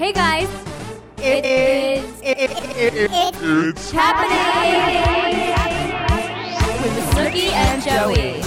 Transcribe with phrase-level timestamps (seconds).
[0.00, 0.48] Hey guys,
[1.18, 4.32] it is it's happening
[6.80, 8.40] with Snooki and Joey.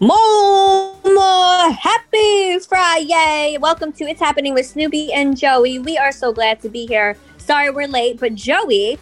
[0.00, 3.56] More, more happy Friday.
[3.60, 5.78] Welcome to It's Happening with Snooki and Joey.
[5.78, 7.16] We are so glad to be here.
[7.38, 8.98] Sorry we're late, but Joey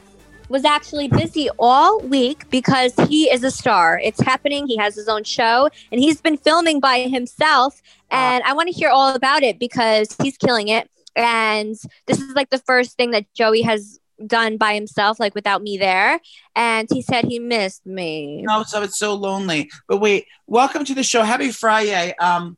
[0.54, 4.00] was actually busy all week because he is a star.
[4.04, 4.68] It's happening.
[4.68, 7.82] He has his own show and he's been filming by himself.
[8.08, 10.88] And I want to hear all about it because he's killing it.
[11.16, 11.74] And
[12.06, 15.76] this is like the first thing that Joey has done by himself, like without me
[15.76, 16.20] there.
[16.54, 18.42] And he said he missed me.
[18.42, 19.72] No, so it's so lonely.
[19.88, 21.24] But wait, welcome to the show.
[21.24, 22.14] Happy Friday.
[22.20, 22.56] Um,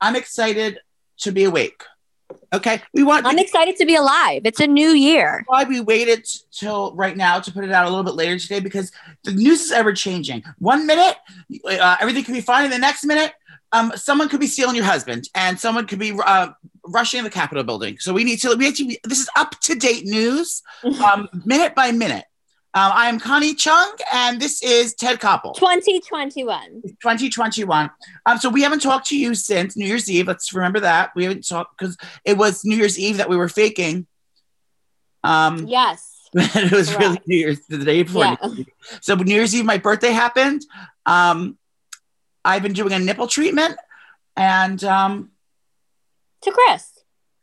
[0.00, 0.78] I'm excited
[1.22, 1.82] to be awake.
[2.54, 3.26] Okay, we want.
[3.26, 4.42] I'm excited to be alive.
[4.44, 5.42] It's a new year.
[5.46, 8.60] why we waited till right now to put it out a little bit later today
[8.60, 8.92] because
[9.24, 10.42] the news is ever changing.
[10.58, 11.16] One minute,
[11.64, 13.32] uh, everything could be fine, and the next minute,
[13.72, 16.48] um, someone could be stealing your husband, and someone could be uh,
[16.86, 17.96] rushing the Capitol building.
[17.98, 18.54] So we need to.
[18.54, 18.98] We to.
[19.04, 20.62] This is up to date news,
[21.04, 22.24] um, minute by minute.
[22.74, 25.54] Um, I am Connie Chung, and this is Ted Koppel.
[25.54, 26.80] 2021.
[27.02, 27.90] 2021.
[28.24, 30.26] Um, so we haven't talked to you since New Year's Eve.
[30.26, 33.50] Let's remember that we haven't talked because it was New Year's Eve that we were
[33.50, 34.06] faking.
[35.22, 36.08] Um, Yes.
[36.34, 38.24] it was really New Year's the day before.
[38.24, 38.36] Yeah.
[38.42, 38.64] New
[39.02, 40.62] So New Year's Eve, my birthday happened.
[41.04, 41.58] Um,
[42.42, 43.76] I've been doing a nipple treatment,
[44.34, 45.30] and um,
[46.40, 46.88] To Chris.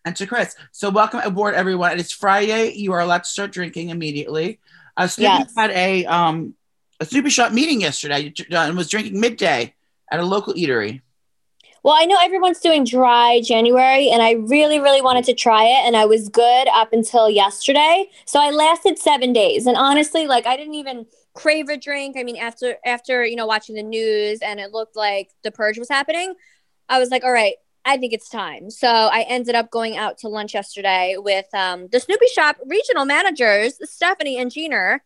[0.05, 0.55] and to Chris.
[0.71, 1.99] So welcome aboard, everyone.
[1.99, 2.71] It's Friday.
[2.73, 4.59] You are allowed to start drinking immediately.
[4.99, 5.53] Uh, Snooki Yes.
[5.55, 6.53] had a um,
[6.99, 9.73] a Snooki Shop meeting yesterday uh, and was drinking midday
[10.11, 11.01] at a local eatery.
[11.83, 15.87] Well, I know everyone's doing dry January, and I really, really wanted to try it,
[15.87, 18.09] and I was good up until yesterday.
[18.25, 22.17] So I lasted seven days, and honestly, like I didn't even crave a drink.
[22.19, 25.79] I mean, after after you know watching the news, and it looked like the purge
[25.79, 26.33] was happening,
[26.89, 27.55] I was like, all right.
[27.85, 28.69] I think it's time.
[28.69, 33.05] So I ended up going out to lunch yesterday with um, the Snooki Shop regional
[33.05, 34.99] managers, Stephanie and Jeaner.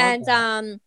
[0.00, 0.80] And um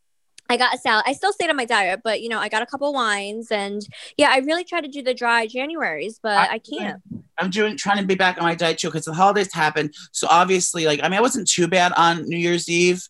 [0.50, 1.06] I got a salad.
[1.07, 3.81] I still stayed on my diet, but you know, I got a couple wines and
[4.17, 7.01] yeah, I really try to do the dry Januaries, but I, I- can't.
[7.40, 9.90] I'm doing trying to be back on my diet too because the holidays happen.
[10.12, 13.01] So obviously, like I mean, I wasn't too bad on New Year's Eve,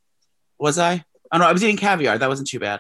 [0.58, 1.04] was I?
[1.32, 2.18] Oh no, I was eating caviar.
[2.18, 2.80] That wasn't too bad.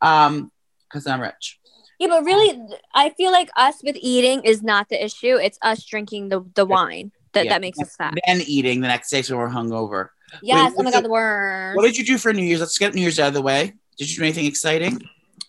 [0.00, 0.50] Um,
[0.88, 1.59] because I'm rich.
[2.00, 2.58] Yeah, but really
[2.94, 5.36] I feel like us with eating is not the issue.
[5.36, 7.52] It's us drinking the the wine that, Yeah.
[7.52, 8.14] that makes us fat.
[8.26, 10.08] Then eating the next day so we're hungover.
[10.42, 11.76] Yes, oh my god, the worms.
[11.76, 12.60] What did you do for New Year's?
[12.60, 13.74] Let's get New Year's out of the way.
[13.98, 14.98] Did you do anything exciting?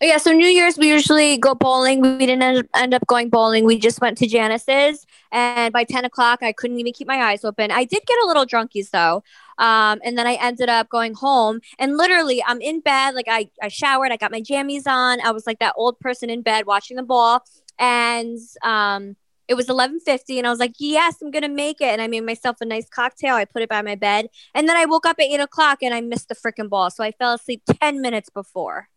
[0.03, 2.01] Oh, yeah, so New Year's we usually go bowling.
[2.01, 3.63] We didn't end end up going bowling.
[3.65, 7.45] We just went to Janice's, and by ten o'clock I couldn't even keep my eyes
[7.45, 7.69] open.
[7.71, 9.23] I did get a little drunkies though,
[9.57, 11.59] um, and then I ended up going home.
[11.79, 15.19] And literally, I'm in bed, like I I showered, I got my jammies on.
[15.21, 17.43] I was like that old person in bed watching the ball,
[17.79, 19.15] and um,
[19.47, 21.87] it was eleven fifty, and I was like, yes, I'm gonna make it.
[21.89, 23.35] And I made myself a nice cocktail.
[23.35, 25.93] I put it by my bed, and then I woke up at eight o'clock and
[25.93, 28.87] I missed the freaking ball, so I fell asleep ten minutes before.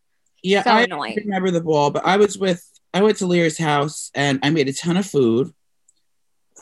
[0.42, 1.16] Yeah, So I annoying.
[1.16, 4.68] remember the ball, but I was with I went to Lear's house and I made
[4.68, 5.52] a ton of food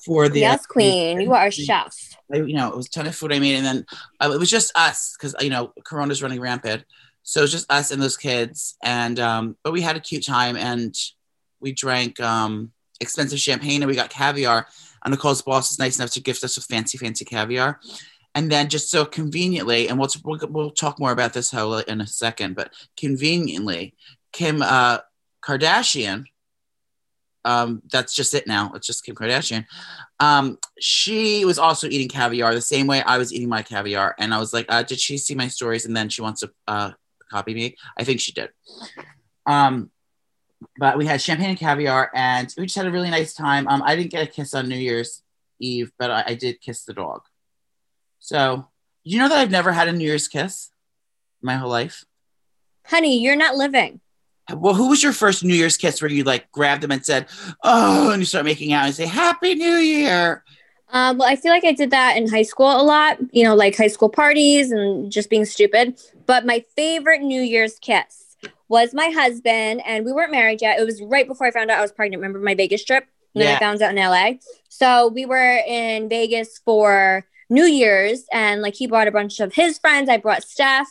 [0.05, 1.97] for the yes, queen, you are a chef.
[2.33, 3.87] I, you know, it was a ton of food I made, and then
[4.21, 6.85] uh, it was just us because you know Corona's running rampant,
[7.23, 10.25] so it was just us and those kids, and um, but we had a cute
[10.25, 10.95] time, and
[11.61, 14.67] we drank um, expensive champagne, and we got caviar.
[15.05, 17.81] And Nicole's boss is nice enough to gift us with fancy, fancy caviar,
[18.35, 22.01] and then just so conveniently, and we'll we'll, we'll talk more about this how in
[22.01, 23.95] a second, but conveniently,
[24.33, 24.99] Kim uh,
[25.45, 26.25] Kardashian.
[27.45, 28.73] Um, that's just it now.
[28.75, 29.67] It's just Kim Kardashian
[30.23, 34.15] um, she was also eating caviar the same way I was eating my caviar.
[34.21, 35.85] And I was like, uh, did she see my stories?
[35.85, 36.93] And then she wants to uh,
[37.29, 37.77] copy me.
[37.99, 38.51] I think she did.
[39.47, 39.91] Um,
[40.79, 43.67] but we had champagne and caviar, and we just had a really nice time.
[43.67, 45.25] Um, I didn't get a kiss on New Year's
[45.59, 47.23] Eve, but I, I did kiss the dog.
[48.21, 48.69] So,
[49.03, 50.71] you know that I've never had a New Year's kiss
[51.43, 52.05] my whole life?
[52.87, 54.02] Honey, you're not living.
[54.53, 57.27] Well, who was your first New Year's kiss where you like grabbed them and said,
[57.63, 60.43] oh, and you start making out and say, Happy New Year?
[60.91, 63.55] Um, well, I feel like I did that in high school a lot, you know,
[63.55, 65.99] like high school parties and just being stupid.
[66.27, 68.37] But my favorite New Year's kiss
[68.69, 70.79] was my husband, and we weren't married yet.
[70.79, 72.21] It was right before I found out I was pregnant.
[72.21, 73.06] Remember my Vegas trip?
[73.35, 73.56] And then Yeah.
[73.56, 74.33] I found out in LA.
[74.69, 79.55] So we were in Vegas for New Year's, and like he brought a bunch of
[79.55, 80.09] his friends.
[80.11, 80.88] I brought Steph,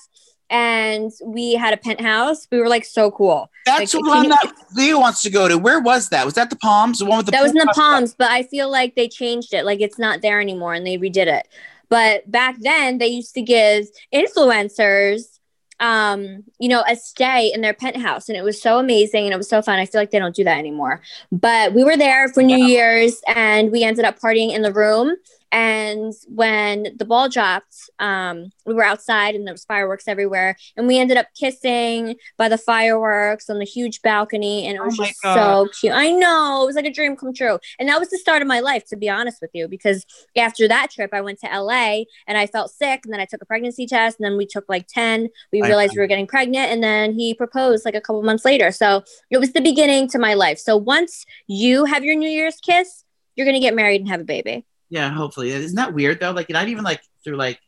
[0.51, 2.47] and we had a penthouse.
[2.51, 3.49] We were like so cool.
[3.65, 5.57] That's Like, the one that Leo wants to go to.
[5.57, 6.25] Where was that?
[6.25, 6.99] Was that the Palms?
[6.99, 7.71] The one with the that was in the?
[7.73, 9.65] Palms, but I feel like they changed it.
[9.65, 11.47] Like it's not there anymore and they redid it.
[11.89, 15.39] But back then, they used to give influencers
[15.81, 18.29] um, you know, a stay in their penthouse.
[18.29, 19.79] And it was so amazing and it was so fun.
[19.79, 21.01] I feel like they don't do that anymore.
[21.31, 25.15] But we were there for New Year's and we ended up partying in the room.
[25.51, 30.55] And when the ball dropped, um, we were outside and there was fireworks everywhere.
[30.77, 34.65] And we ended up kissing by the fireworks on the huge balcony.
[34.65, 35.35] And it was Oh just God.
[35.35, 35.93] so cute.
[35.93, 37.59] I know it was like a dream come true.
[37.79, 40.05] And that was the start of my life, to be honest with you, because
[40.37, 43.01] after that trip, I went to LA and I felt sick.
[43.03, 44.19] And then I took a pregnancy test.
[44.19, 45.27] And then we took like 10.
[45.51, 46.71] We realized we were getting pregnant.
[46.71, 48.71] And then he proposed like a couple months later.
[48.71, 50.59] So it was the beginning to my life.
[50.59, 53.03] So once you have your New Year's kiss,
[53.35, 54.65] you're going to get married and have a baby.
[54.91, 55.51] Yeah, hopefully.
[55.51, 56.31] Isn't that weird though?
[56.31, 57.59] Like, not even like through like,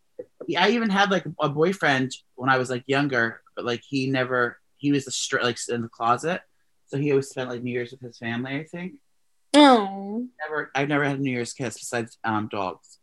[0.57, 4.59] I even had like a boyfriend when I was like younger, but like he never,
[4.77, 6.41] he was a str- like in the closet,
[6.87, 8.57] so he always spent like New Year's with his family.
[8.57, 8.95] I think.
[9.55, 10.27] Oh.
[10.41, 12.99] Never, I've never had a New Year's kiss besides um, dogs.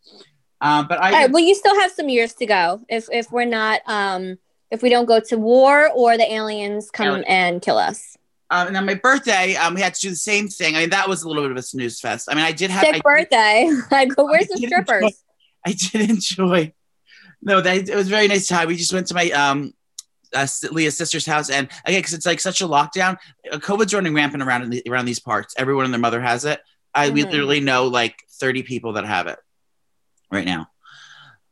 [0.60, 1.30] Um, but I, All right.
[1.30, 4.36] Well, you still have some years to go if if we're not um
[4.70, 7.26] if we don't go to war or the aliens come Aliens.
[7.28, 8.16] and kill us.
[8.50, 10.76] Um, and on my birthday, um, we had to do the same thing.
[10.76, 12.28] I mean, that was a little bit of a snooze fest.
[12.30, 13.70] I mean, I did have I Sick birthday.
[13.90, 14.24] I go.
[14.24, 15.02] Where's the strippers?
[15.02, 15.16] enjoy-
[15.66, 16.72] I did enjoy.
[17.42, 18.68] No, that it was a very nice time.
[18.68, 19.72] We just went to my um,
[20.34, 23.16] uh, Leah's sister's house, and again, because it's like such a lockdown,
[23.52, 25.54] uh, COVID's running rampant around in the, around these parts.
[25.56, 26.60] Everyone and their mother has it.
[26.94, 27.30] I we Mhm.
[27.30, 29.38] literally know like thirty people that have it
[30.30, 30.68] right now.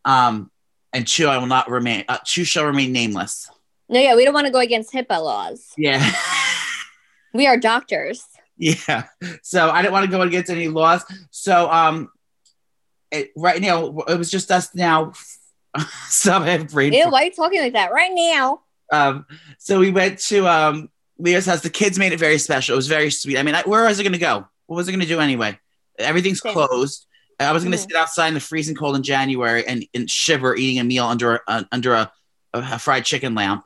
[0.05, 0.51] Um,
[0.93, 2.05] and Chu, I will not remain.
[2.09, 3.49] Uh, Chu shall remain nameless.
[3.89, 5.73] No, yeah, we don't want to go against HIPAA laws.
[5.77, 6.05] Yeah.
[7.35, 8.25] We are doctors.
[8.57, 9.05] Yeah.
[9.43, 11.05] So I didn't want to go against any laws.
[11.31, 12.11] So um,
[13.13, 15.13] it, right now it was just us now.
[16.09, 16.93] so I have brain.
[16.93, 18.61] Ew, why are you talking like that right now?
[18.93, 19.27] Um,
[19.59, 21.61] so we went to um Leah's house.
[21.61, 22.73] The kids made it very special.
[22.75, 23.39] It was very sweet.
[23.39, 24.47] I mean, I, where was it going to go?
[24.67, 25.59] What was it going to do anyway?
[25.99, 26.53] Everything's Same.
[26.53, 27.07] closed.
[27.41, 27.83] I was going to Mhm.
[27.89, 31.41] sit outside in the freezing cold in January and, and shiver eating a meal under
[31.47, 32.13] a, under a,
[32.53, 33.65] a fried chicken lamp.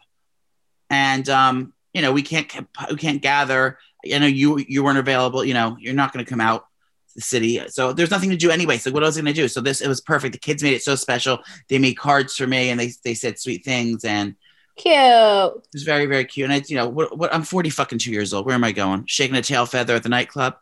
[0.90, 2.50] And um, you know, we can't
[2.90, 3.78] we can't gather.
[4.04, 5.44] You know, you you weren't available.
[5.44, 6.66] You know, you're not going to come out
[7.14, 8.78] the city, so there's nothing to do anyway.
[8.78, 9.48] So what else was I going to do?
[9.48, 10.32] So this it was perfect.
[10.32, 11.38] The kids made it so special.
[11.68, 14.34] They made cards for me, and they they said sweet things, and
[14.76, 14.94] Cute.
[14.94, 16.50] it was very very cute.
[16.50, 18.46] And I, you know, what, what I'm 40 fucking two years old.
[18.46, 19.04] Where am I going?
[19.06, 20.54] Shaking a tail feather at the nightclub.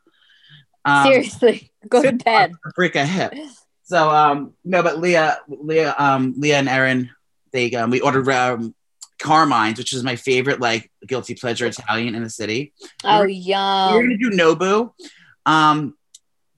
[0.85, 2.53] Um, Seriously, go to bed.
[2.75, 3.33] break a hip.
[3.85, 7.11] So um no, but Leah, Leah, um, Leah and Erin,
[7.53, 8.75] they um, we ordered um,
[9.21, 12.73] Carmine's, which is my favorite like guilty pleasure Italian in the city.
[13.05, 13.93] Oh, yum.
[13.93, 14.19] we were yum.
[14.19, 14.93] gonna do Nobu,
[15.47, 15.95] um,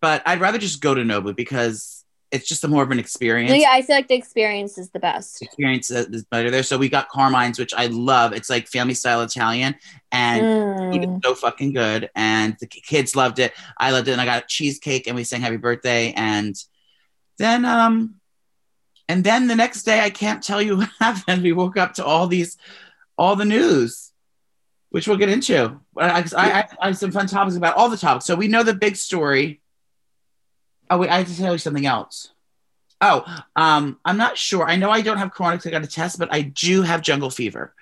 [0.01, 3.51] but I'd rather just go to Nobu because it's just a more of an experience.
[3.51, 5.43] No, yeah, I feel like the experience is the best.
[5.43, 6.63] Experience is better there.
[6.63, 8.33] So we got Carmine's, which I love.
[8.33, 9.75] It's like family style Italian,
[10.11, 10.47] and
[10.93, 11.23] Mm.
[11.25, 15.07] so fucking good and the kids loved it i loved it and i got cheesecake
[15.07, 16.55] and we sang happy birthday and
[17.39, 18.17] then um
[19.13, 22.05] and then the next day i can't tell you what happened we woke up to
[22.05, 22.57] all these
[23.19, 24.13] all the news
[24.91, 27.97] which we'll get into I, I, I, I have some fun topics about all the
[27.97, 29.61] topics so we know the big story
[30.91, 32.33] oh wait i have to tell you something else
[33.01, 33.25] oh
[33.55, 35.67] um i'm not sure i know i don't have chronic.
[35.67, 37.75] i got a test but i do have jungle fever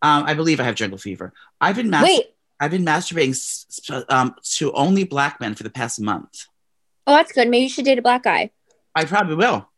[0.00, 1.32] um, I believe I have jungle fever.
[1.60, 2.26] I've been mas- Wait,
[2.60, 6.46] I've been masturbating um, to only black men for the past month.
[7.06, 7.48] oh, that's good.
[7.48, 8.50] Maybe you should date a black guy.
[8.94, 9.68] I probably will.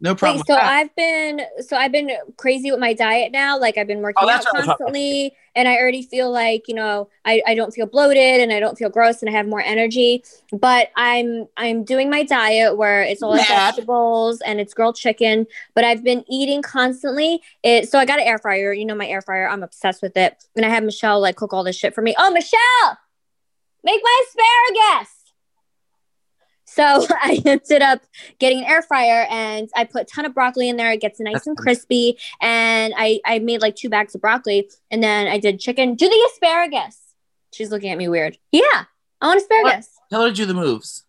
[0.00, 0.44] No problem.
[0.48, 0.54] Wait, so.
[0.54, 3.58] I've been so I've been crazy with my diet now.
[3.58, 6.02] Like I've been working Oh, out that's what I was talking constantly, and I already
[6.02, 9.28] feel like you know I, I don't feel bloated and I don't feel gross and
[9.28, 10.22] I have more energy.
[10.52, 15.46] But I'm I'm doing my diet where it's all like vegetables and it's grilled chicken.
[15.74, 17.42] But I've been eating constantly.
[17.64, 18.72] It so I got an air fryer.
[18.72, 19.48] You know my air fryer.
[19.48, 22.14] I'm obsessed with it, and I have Michelle like cook all this shit for me.
[22.16, 22.98] Oh, Michelle,
[23.82, 25.17] make my asparagus.
[26.68, 28.02] So I ended up
[28.38, 30.92] getting an air fryer and I put a ton of broccoli in there.
[30.92, 32.18] It gets nice and crispy.
[32.40, 35.94] And I, I made like two bags of broccoli and then I did chicken.
[35.94, 37.00] Do the asparagus.
[37.52, 38.38] She's looking at me weird.
[38.52, 38.84] Yeah,
[39.20, 39.88] I want asparagus.
[40.10, 41.04] Tell her to do the moves.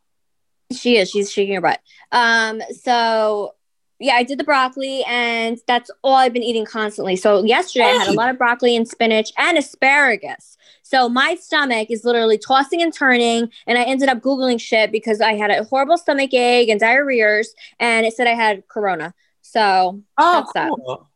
[0.71, 1.09] She is.
[1.09, 1.81] She's shaking her butt.
[2.11, 3.55] Um, so
[3.99, 7.17] yeah, I did the broccoli and that's all I've been eating constantly.
[7.17, 10.57] So yesterday I had a lot of broccoli and spinach and asparagus.
[10.89, 15.21] So my stomach is literally tossing and turning, and I ended up googling shit because
[15.21, 19.13] I had a horrible stomach ache and diarrheas, and it said I had corona.
[19.43, 21.07] So Oh, cool.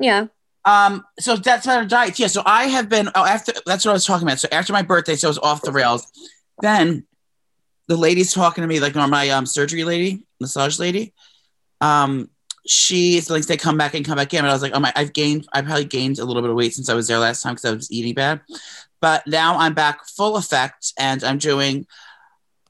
[0.00, 0.28] yeah,
[0.64, 2.18] Um, so that's a diet.
[2.18, 2.28] Yeah.
[2.28, 3.10] So I have been.
[3.14, 4.38] Oh, after that's what I was talking about.
[4.38, 6.06] So after my birthday, so I was off the rails.
[6.62, 7.04] Then
[7.86, 11.12] the lady's talking to me, like my um surgery lady, massage lady.
[11.82, 12.30] Um,
[12.66, 14.42] she's like, they come back and come back in.
[14.42, 15.46] But I was like, oh my, I've gained.
[15.52, 17.64] I probably gained a little bit of weight since I was there last time because
[17.70, 18.40] I was eating bad.
[19.00, 21.86] But now I'm back full effect, and I'm doing.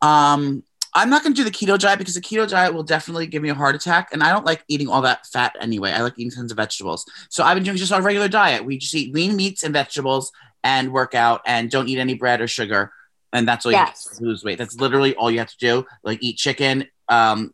[0.02, 0.62] Um,
[0.94, 3.42] I'm not going to do the keto diet because the keto diet will definitely give
[3.42, 5.92] me a heart attack, and I don't like eating all that fat anyway.
[5.92, 7.04] I like eating tons of vegetables.
[7.28, 8.64] So I've been doing just a regular diet.
[8.64, 10.32] We just eat lean meats and vegetables
[10.64, 12.92] and work out and don't eat any bread or sugar,
[13.32, 14.58] and that's all you have to lose weight.
[14.58, 15.86] That's literally all you have to do.
[16.02, 17.52] Like eat chicken, um,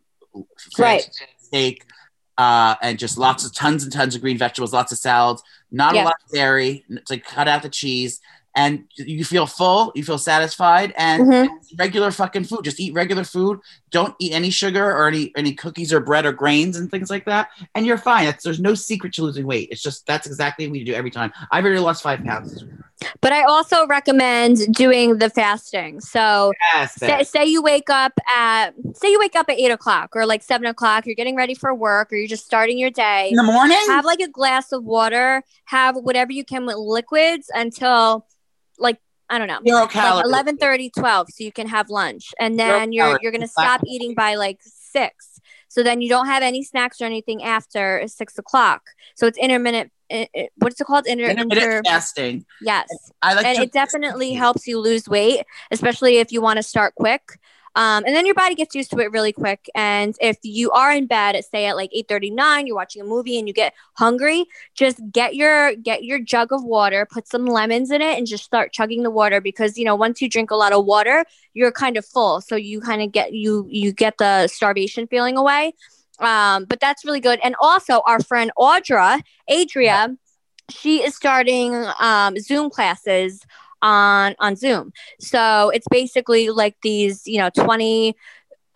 [0.59, 1.11] fish, Right.
[1.39, 1.85] steak,
[2.39, 5.95] uh, and just lots of tons and tons of green vegetables, lots of salads, not
[5.95, 6.05] Yeah.
[6.05, 6.85] a lot of dairy.
[6.89, 8.21] To like cut out the cheese.
[8.57, 11.49] And you feel full, you feel satisfied, and Mhm.
[11.77, 12.63] regular fucking food.
[12.65, 13.59] Just eat regular food.
[13.91, 17.25] Don't eat any sugar or any any cookies or bread or grains and things like
[17.25, 18.29] that, and you're fine.
[18.29, 19.69] It's, there's no secret to losing weight.
[19.73, 21.33] It's just that's exactly what you do every time.
[21.51, 22.65] I've already lost five pounds.
[23.21, 26.01] But I also recommend doing the fasting.
[26.01, 30.15] So Yes, say, say you wake up at say you wake up at eight o'clock
[30.15, 31.07] or like seven o'clock.
[31.07, 33.31] You're getting ready for work or you're just starting your day.
[33.31, 33.77] in the morning.
[33.89, 35.43] Have like a glass of water.
[35.67, 38.27] Have whatever you can with liquids until
[39.35, 39.61] I don't know.
[39.67, 40.27] Zero like calories.
[40.27, 40.59] 11
[40.91, 43.19] 12 so you can have lunch and Zero then you're calories.
[43.23, 43.65] you're gonna Exactly.
[43.65, 48.03] stop eating by like six so then you don't have any snacks or anything after
[48.07, 48.83] six o'clock
[49.17, 52.45] so it's intermittent eh, eh, what's it called Inter- Intermittent inter- fasting.
[52.63, 52.87] yes
[53.23, 56.63] I like and to- it definitely helps you lose weight especially if you want to
[56.63, 57.23] start quick
[57.77, 59.69] um, and then your body gets used to it really quick.
[59.75, 63.39] And if you are in bed at say at like 8.39 you're watching a movie
[63.39, 67.91] and you get hungry just get your get your jug of water put some lemons
[67.91, 70.57] in it and just start chugging the water because you know once you drink a
[70.57, 72.41] lot of water you're kind of full.
[72.41, 75.75] So you kind of get you you get the starvation feeling away.
[76.21, 77.41] Um, but that's really good.
[77.43, 80.17] And also our friend audra adria
[80.71, 83.41] she is starting um, zoom classes
[83.85, 84.93] on on zoom.
[85.21, 88.17] So it's basically like these you know 20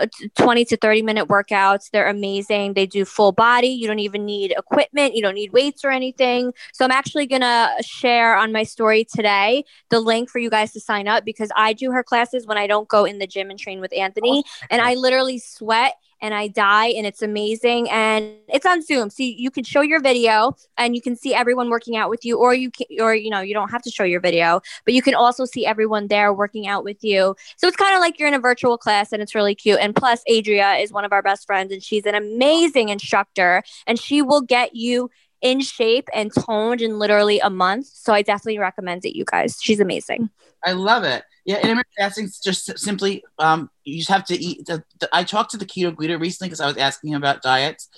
[0.00, 1.90] uh, 20 to 30 minute workouts.
[1.90, 2.74] They're amazing.
[2.74, 3.66] They do full body.
[3.66, 5.16] You don't even need equipment.
[5.16, 6.52] You don't need weights or anything.
[6.72, 10.80] So i'm actually gonna share on my story today the link for you guys to
[10.80, 13.58] sign up because i do her classes when i don't go in the gym and
[13.58, 14.44] train with anthony.
[14.70, 19.10] And I literally sweat and I die and it's amazing and it's on Zoom.
[19.10, 22.38] So you can show your video and you can see everyone working out with you
[22.38, 25.02] or you can or you know, you don't have to show your video, but you
[25.02, 27.34] can also see everyone there working out with you.
[27.56, 29.78] So it's kind of like you're in a virtual class and it's really cute.
[29.80, 33.98] And plus Adria is one of our best friends and she's an amazing instructor and
[33.98, 35.10] she will get you
[35.40, 37.87] in shape and toned in literally a month.
[37.87, 39.59] So I definitely recommend it, you guys.
[39.61, 40.30] She's amazing.
[40.64, 41.25] I love it.
[41.45, 44.66] Yeah, intermittent fasting just simply um, you just have to eat.
[44.66, 47.40] The, the, I talked to the keto guido recently because I was asking him about
[47.40, 47.88] diets,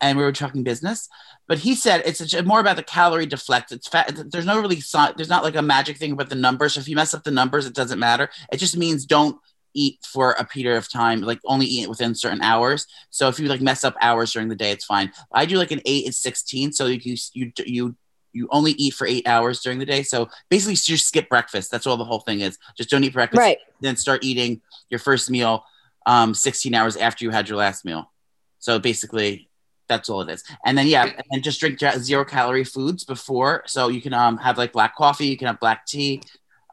[0.00, 1.08] and we were talking business.
[1.46, 3.70] But he said it's a, more about the calorie deflect.
[3.70, 4.18] It's fat.
[4.30, 4.80] There's no really
[5.16, 6.78] there's not like a magic thing about the numbers.
[6.78, 8.30] If you mess up the numbers, it doesn't matter.
[8.50, 9.36] It just means don't
[9.76, 11.20] eat for a period of time.
[11.20, 12.86] Like only eat within certain hours.
[13.10, 15.12] So if you like mess up hours during the day, it's fine.
[15.32, 16.72] I do like an eight and sixteen.
[16.72, 17.96] So you you you
[18.32, 20.02] you only eat for eight hours during the day.
[20.02, 21.70] So basically, you just skip breakfast.
[21.70, 22.58] That's all the whole thing is.
[22.76, 23.38] Just don't eat breakfast.
[23.38, 23.58] Right.
[23.80, 25.64] Then start eating your first meal
[26.06, 28.10] um, 16 hours after you had your last meal.
[28.58, 29.48] So basically,
[29.88, 30.44] that's all it is.
[30.64, 33.62] And then yeah, and just drink zero calorie foods before.
[33.66, 35.26] So you can um, have like black coffee.
[35.26, 36.22] You can have black tea.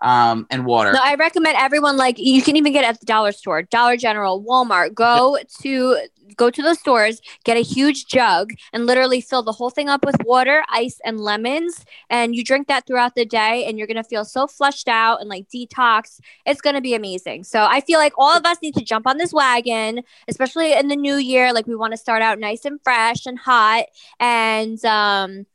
[0.03, 0.91] Um, and water.
[0.91, 4.43] No, I recommend everyone like you can even get at the dollar store, Dollar General,
[4.43, 4.93] Walmart.
[4.93, 5.97] Go to
[6.35, 10.05] go to the stores, get a huge jug, and literally fill the whole thing up
[10.05, 11.85] with water, ice, and lemons.
[12.09, 15.29] And you drink that throughout the day, and you're gonna feel so flushed out and
[15.29, 16.19] like detox.
[16.45, 17.45] It's gonna be amazing.
[17.45, 20.89] So I feel like all of us need to jump on this wagon, especially in
[20.89, 21.53] the new year.
[21.53, 23.85] Like we want to start out nice and fresh and hot,
[24.19, 25.45] and um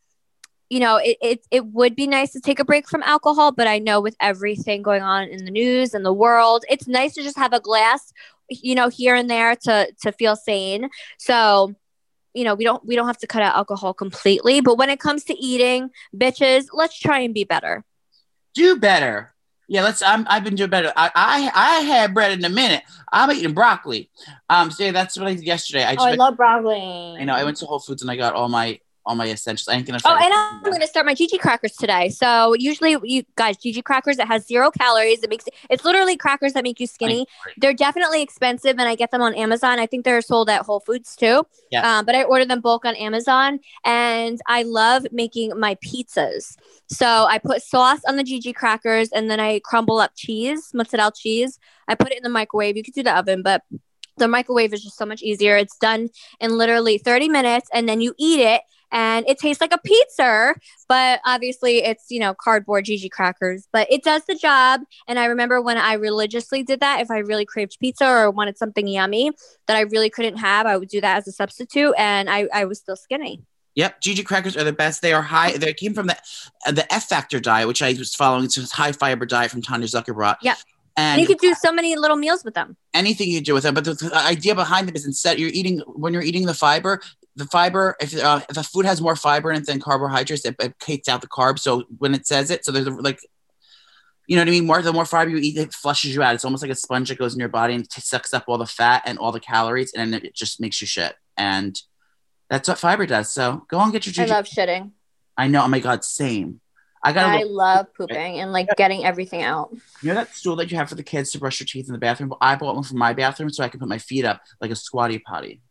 [0.71, 3.67] you know, it, it it would be nice to take a break from alcohol, but
[3.67, 7.23] I know with everything going on in the news and the world, it's nice to
[7.23, 8.13] just have a glass,
[8.51, 10.91] you know, here and there to to feel sane.
[11.19, 11.75] So,
[12.35, 15.01] you know, we don't we don't have to cut out alcohol completely, but when it
[15.01, 17.85] comes to eating, bitches, let's try and be better.
[18.55, 19.35] do better.
[19.71, 20.01] Yeah, let's.
[20.03, 20.93] I'm, I've been doing better.
[20.97, 22.83] I, I I had bread in a minute.
[23.13, 24.11] I'm eating broccoli.
[24.49, 25.85] Um, so yeah, that's what I did yesterday.
[25.85, 27.17] I just went, love broccoli.
[27.21, 29.69] I know I went to Whole Foods and I got all my all my essentials.
[29.69, 29.99] I ain't gonna.
[30.05, 32.11] Oh, and I'm going to start my GG crackers today.
[32.11, 35.23] So usually, you guys, GG crackers, it has zero calories.
[35.25, 37.27] It makes it's literally crackers that make you skinny.
[37.57, 39.79] They're definitely expensive, and I get them on Amazon.
[39.81, 41.47] I think they're sold at Whole Foods too.
[41.71, 41.85] Yes.
[41.85, 46.57] Um, but I order them bulk on Amazon, and I love making my pizzas.
[46.89, 51.13] So I put sauce on the GG crackers, and then I crumble up cheese, mozzarella
[51.17, 51.59] cheese.
[51.89, 52.77] I put it in the microwave.
[52.77, 53.63] You could do the oven, but
[54.19, 55.57] the microwave is just so much easier.
[55.57, 56.11] It's done
[56.41, 58.61] in literally 30 minutes, and then you eat it
[58.93, 60.55] and it tastes like a pizza
[60.89, 65.27] but obviously it's you know cardboard GG crackers but it does the job and i
[65.27, 69.31] remember when i religiously did that if i really craved pizza or wanted something yummy
[69.67, 72.65] that i really couldn't have i would do that as a substitute and i, I
[72.65, 73.43] was still skinny
[73.75, 75.03] Yep, GG crackers are the best.
[75.03, 75.53] They are high.
[75.53, 76.17] They came from the
[76.67, 78.47] uh, the F Factor diet, which I was following.
[78.47, 80.35] It's a high fiber diet from Tanya Zuckerbrot.
[80.43, 80.57] Yep.
[80.97, 82.77] And you could do so many little meals with them.
[82.93, 83.75] anything you do with them.
[83.75, 87.01] But the, the idea behind them is instead you're eating when you're eating the fiber,
[87.39, 90.57] the fiber if uh, if a food has more fiber in it than carbohydrates, it,
[90.61, 91.61] it takes out the carbs.
[91.61, 93.21] So when it says it, so there's a, like.
[94.31, 94.67] You know what I mean?
[94.67, 96.35] More the more fiber you eat, it flushes you out.
[96.35, 98.59] It's almost like a sponge that goes in your body and t- sucks up all
[98.59, 101.15] the fat and all the calories, and then it just makes you shit.
[101.39, 101.75] And
[102.51, 103.33] that's what fiber does.
[103.33, 104.13] So go and get your.
[104.13, 104.31] Juice.
[104.31, 104.91] I love shitting.
[105.39, 105.65] I know.
[105.65, 106.61] Oh my god, same.
[107.03, 107.31] I got.
[107.31, 109.75] I love pooping and like getting everything out.
[110.03, 111.95] You know that stool that you have for the kids to brush your teeth in
[111.95, 112.35] the bathroom?
[112.41, 114.77] I bought one for my bathroom so I can put my feet up like a
[114.77, 115.63] squatty potty.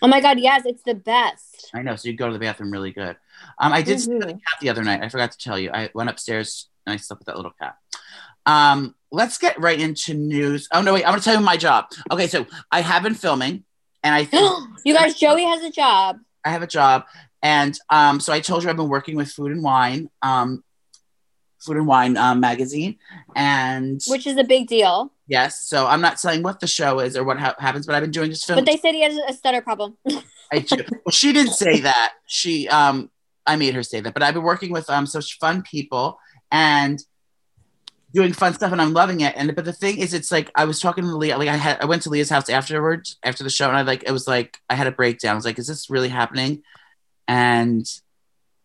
[0.00, 1.70] Oh my god, yes, it's the best.
[1.74, 1.96] I know.
[1.96, 3.16] So you go to the bathroom really good.
[3.58, 4.30] Um, I did with a Mhm.
[4.32, 5.02] cat the other night.
[5.02, 5.70] I forgot to tell you.
[5.72, 7.76] I went upstairs and I slept with that little cat.
[8.46, 10.68] Um, let's get right into news.
[10.72, 11.86] Oh no, wait, I'm gonna tell you my job.
[12.10, 13.64] Okay, so I have been filming
[14.02, 14.50] and I think
[14.84, 16.18] you guys, Joey has a job.
[16.44, 17.04] I have a job.
[17.42, 20.64] And um, so I told you I've been working with Food and Wine, um,
[21.60, 22.98] Food and Wine um, magazine.
[23.36, 25.12] And which is a big deal.
[25.28, 28.02] Yes, so I'm not saying what the show is or what ha- happens, but I've
[28.02, 28.58] been doing just film.
[28.58, 29.96] But they said he has a stutter problem.
[30.52, 30.82] I do.
[30.90, 32.14] Well, she didn't say that.
[32.26, 33.10] She, um,
[33.46, 34.14] I made her say that.
[34.14, 36.18] But I've been working with um such fun people
[36.50, 36.98] and
[38.14, 39.34] doing fun stuff, and I'm loving it.
[39.36, 41.38] And but the thing is, it's like I was talking to Leah.
[41.38, 44.04] Like I had, I went to Leah's house afterwards after the show, and I like
[44.04, 45.32] it was like I had a breakdown.
[45.32, 46.62] I was like, is this really happening?
[47.26, 47.86] And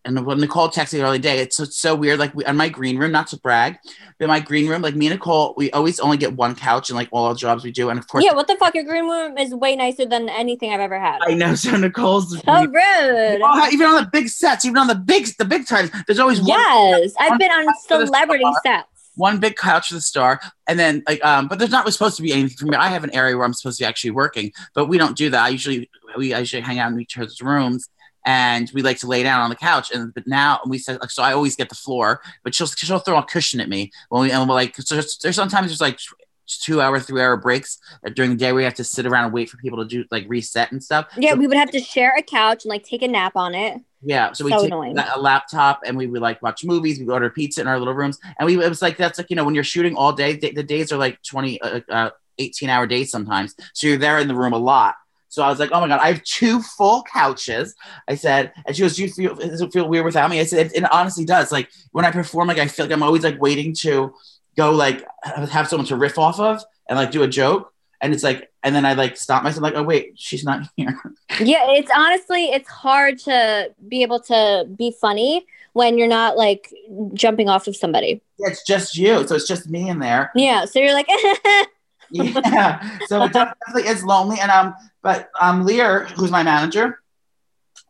[0.05, 2.19] and when Nicole texted me the early day, it's so, it's so weird.
[2.19, 3.77] Like we, in my green room, not to brag,
[4.19, 6.97] but my green room, like me and Nicole, we always only get one couch and
[6.97, 8.75] like all our jobs we do, and of course, yeah, what the fuck?
[8.75, 11.19] Your green room is way nicer than anything I've ever had.
[11.21, 11.55] I know.
[11.55, 13.41] So Nicole's So rude.
[13.43, 16.39] Oh, even on the big sets, even on the big the big times, there's always
[16.39, 18.87] one Yes, I've been on couch for the celebrity sets.
[19.15, 22.23] one big couch for the star, and then like um, but there's not supposed to
[22.23, 22.75] be anything for me.
[22.75, 25.29] I have an area where I'm supposed to be actually working, but we don't do
[25.29, 25.43] that.
[25.43, 27.87] I usually we I usually hang out in each other's rooms.
[28.25, 31.11] And we like to lay down on the couch, and but now we said like
[31.11, 31.23] so.
[31.23, 34.31] I always get the floor, but she'll she'll throw a cushion at me when we
[34.31, 35.99] and we're like so there's, there's sometimes there's like
[36.45, 37.79] two hour, three hour breaks
[38.15, 40.25] during the day we have to sit around and wait for people to do like
[40.27, 41.07] reset and stuff.
[41.17, 43.55] Yeah, So- we would have to share a couch and like take a nap on
[43.55, 43.81] it.
[44.05, 44.97] Yeah, so we So take annoying.
[44.97, 46.99] a laptop and we would like watch movies.
[46.99, 49.35] We order pizza in our little rooms, and we it was like that's like you
[49.37, 52.67] know when you're shooting all day, the, the days are like 20, uh, uh, 18
[52.69, 53.55] hour days sometimes.
[53.73, 54.95] So you're there in the room a lot.
[55.33, 57.73] So I was like, oh my god, I have two full couches.
[58.07, 60.39] I said, and she goes, do you feel does it feel weird without me?
[60.39, 61.51] I said, it, it honestly does.
[61.51, 64.13] Like when I perform, like I feel like I'm always like waiting to
[64.55, 67.73] go like have someone to riff off of and like do a joke.
[67.99, 71.01] And it's like, and then I like stop myself, like, oh wait, she's not here.
[71.39, 76.71] Yeah, it's honestly it's hard to be able to be funny when you're not like
[77.15, 78.21] jumping off of somebody.
[78.37, 80.29] it's just you, so it's just me in there.
[80.35, 81.07] Yeah, so you're like
[82.45, 82.99] yeah.
[83.07, 84.39] So it definitely is lonely.
[84.39, 86.99] And um, but um, Leah, who's my manager,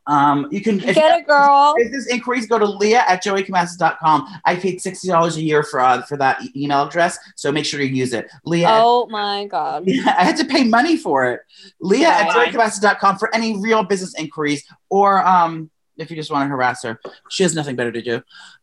[0.06, 1.76] um, you can if, get a girl.
[1.78, 4.28] if this inquiries, go to Leah at joeycamasta.com.
[4.46, 7.66] I paid sixty dollars a year for uh, for that e- email address, so make
[7.66, 8.30] sure to use it.
[8.46, 8.68] Leah.
[8.70, 9.84] Oh my god.
[9.94, 11.42] Yeah, I had to pay money for it.
[11.80, 12.48] Leah at Why?
[12.48, 17.00] joeycamasta.com for any real business inquiries, or um, if you just want to harass her,
[17.30, 18.22] she has nothing better to do.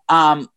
[0.09, 0.49] Um,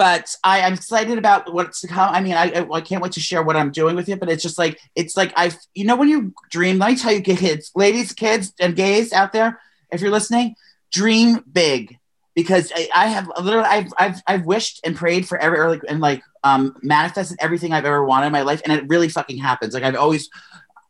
[0.00, 2.08] but I, I'm excited about what's to come.
[2.14, 4.16] I mean, I, I, I can't wait to share what I'm doing with you.
[4.16, 6.78] But it's just like it's like I, you know, when you dream.
[6.78, 9.60] Let me tell you, kids, ladies, kids, and gays out there,
[9.92, 10.54] if you're listening,
[10.90, 11.98] dream big
[12.34, 16.00] because I, I have literally I've, I've I've wished and prayed for every like and
[16.00, 19.74] like um manifested everything I've ever wanted in my life, and it really fucking happens.
[19.74, 20.30] Like I've always,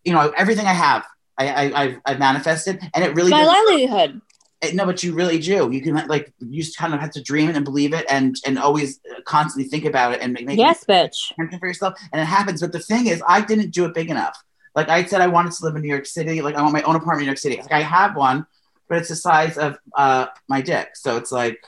[0.05, 1.05] you know, everything I have.
[1.37, 4.21] I, I, I've, I've manifested, and it really My livelihood.
[4.63, 5.71] It- no, but you really do.
[5.73, 8.37] You can like you just kind of have to dream it and believe it, and
[8.47, 11.31] and always constantly think about it and make, make Yes, bitch.
[11.33, 12.61] attention for yourself, and it happens.
[12.61, 14.37] But the thing is, I didn't do it big enough.
[14.75, 16.43] Like I said, I wanted to live in New York City.
[16.43, 17.57] Like I want my own apartment in New York City.
[17.57, 18.47] Like I have one,
[18.89, 20.91] but it's the size of uh my dick.
[20.95, 21.59] So it's like,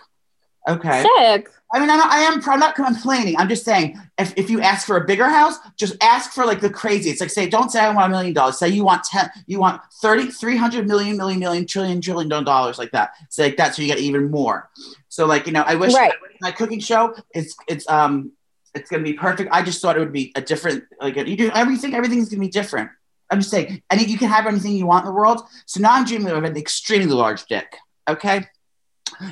[0.68, 1.04] okay.
[1.16, 1.48] Sick.
[1.74, 2.42] I mean, I'm not, I am.
[2.44, 3.34] I'm not complaining.
[3.38, 6.60] I'm just saying, if, if you ask for a bigger house, just ask for like
[6.60, 7.08] the crazy.
[7.08, 8.58] It's like say, don't say I want a million dollars.
[8.58, 9.30] Say you want ten.
[9.46, 13.12] You want 30, 300 million, million, million, trillion, trillion dollars like that.
[13.30, 14.68] Say like that, so you get even more.
[15.08, 16.12] So like you know, I wish Right.
[16.42, 18.32] my cooking show is it's um
[18.74, 19.48] it's gonna be perfect.
[19.50, 21.94] I just thought it would be a different like you do everything.
[21.94, 22.90] Everything's gonna be different.
[23.30, 25.40] I'm just saying, and you can have anything you want in the world.
[25.64, 27.76] So now I'm dreaming of an extremely large dick.
[28.06, 28.46] Okay.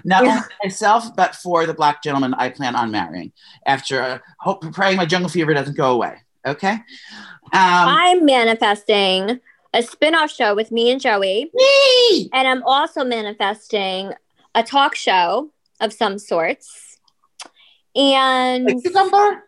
[0.04, 0.30] Not Yeah.
[0.30, 3.32] only for myself, but for the black gentleman I plan on marrying
[3.66, 6.16] after uh, hope, praying my jungle fever doesn't go away.
[6.46, 6.72] Okay.
[6.72, 6.80] Um,
[7.52, 9.40] I'm manifesting
[9.74, 11.50] a spin-off show with me and Joey.
[11.54, 12.30] me!
[12.32, 14.12] And I'm also manifesting
[14.54, 16.98] a talk show of some sorts.
[17.94, 19.44] And Like cucumber?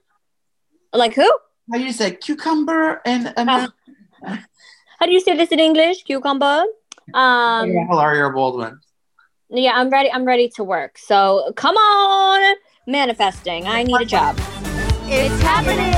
[0.93, 1.31] like who?
[1.73, 3.69] How do you say cucumber and, and Uh,
[4.99, 6.05] How do you say this in English?
[6.05, 6.65] Cucumber.
[7.15, 8.79] Um Hilaria Baldwin?
[9.55, 10.11] Yeah, I'm ready.
[10.11, 10.97] I'm ready to work.
[10.97, 13.67] So come on, manifesting.
[13.67, 14.35] I need a job.
[15.05, 15.93] It's happening.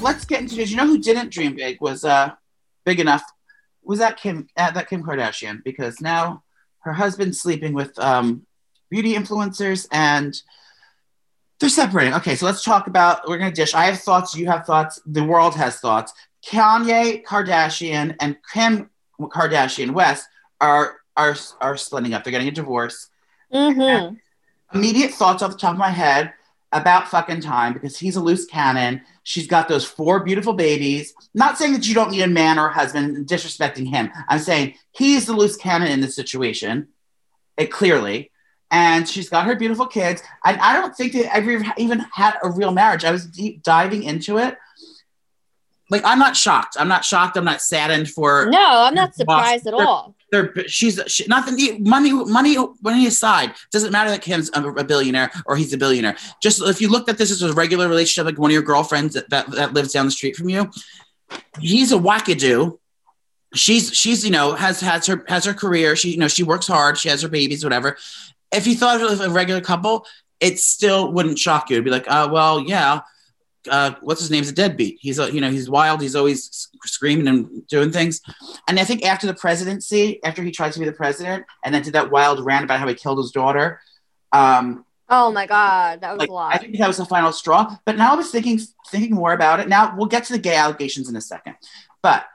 [0.00, 0.56] Let's get into.
[0.56, 0.70] this.
[0.70, 2.30] you know who didn't dream big was uh
[2.86, 3.22] big enough?
[3.82, 4.48] Was that Kim?
[4.56, 5.62] Uh, that Kim Kardashian?
[5.62, 6.42] Because now
[6.78, 8.46] her husband's sleeping with um,
[8.88, 10.40] beauty influencers and
[11.58, 12.14] they're separating.
[12.14, 13.28] Okay, so let's talk about.
[13.28, 13.74] We're gonna dish.
[13.74, 14.34] I have thoughts.
[14.34, 15.00] You have thoughts.
[15.06, 16.12] The world has thoughts.
[16.44, 20.26] Kanye Kardashian and Kim Kardashian West
[20.60, 22.24] are are are splitting up.
[22.24, 23.08] They're getting a divorce.
[23.52, 24.16] Mm-hmm.
[24.76, 26.32] Immediate thoughts off the top of my head
[26.72, 29.00] about fucking time because he's a loose cannon.
[29.22, 31.14] She's got those four beautiful babies.
[31.34, 34.10] Not saying that you don't need a man or a husband, disrespecting him.
[34.28, 36.88] I'm saying he's the loose cannon in this situation.
[37.56, 38.30] It clearly.
[38.70, 40.22] And she's got her beautiful kids.
[40.44, 43.04] And I don't think they ever even had a real marriage.
[43.04, 44.58] I was deep diving into it.
[45.90, 46.76] Like I'm not shocked.
[46.78, 47.36] I'm not shocked.
[47.36, 50.14] I'm not saddened for No, I'm not surprised at all.
[50.32, 55.30] they're she, she nothing money money money aside doesn't matter that Kim's a, a billionaire
[55.46, 56.16] or he's a billionaire.
[56.42, 59.14] Just if you looked at this as a regular relationship like one of your girlfriends
[59.14, 60.70] that, that, that lives down the street from you
[61.60, 62.78] he's a wackadoo.
[63.54, 65.96] She's she's you know has has her has her career.
[65.96, 66.98] She you know she works hard.
[66.98, 67.96] She has her babies whatever.
[68.52, 70.06] If you thought of a regular couple
[70.38, 71.76] it still wouldn't shock you.
[71.76, 73.00] It'd be like uh well yeah
[73.68, 74.98] uh, what's his name's a deadbeat.
[75.00, 76.00] He's a, you know he's wild.
[76.00, 78.20] He's always screaming and doing things.
[78.68, 81.82] And I think after the presidency, after he tried to be the president, and then
[81.82, 83.80] did that wild rant about how he killed his daughter,
[84.32, 86.54] um, Oh my god, that was like a lot.
[86.54, 87.76] I think that was the final straw.
[87.84, 89.68] But now I was thinking thinking more about it.
[89.68, 91.54] Now we'll get to the gay allegations in a second.
[92.02, 92.26] But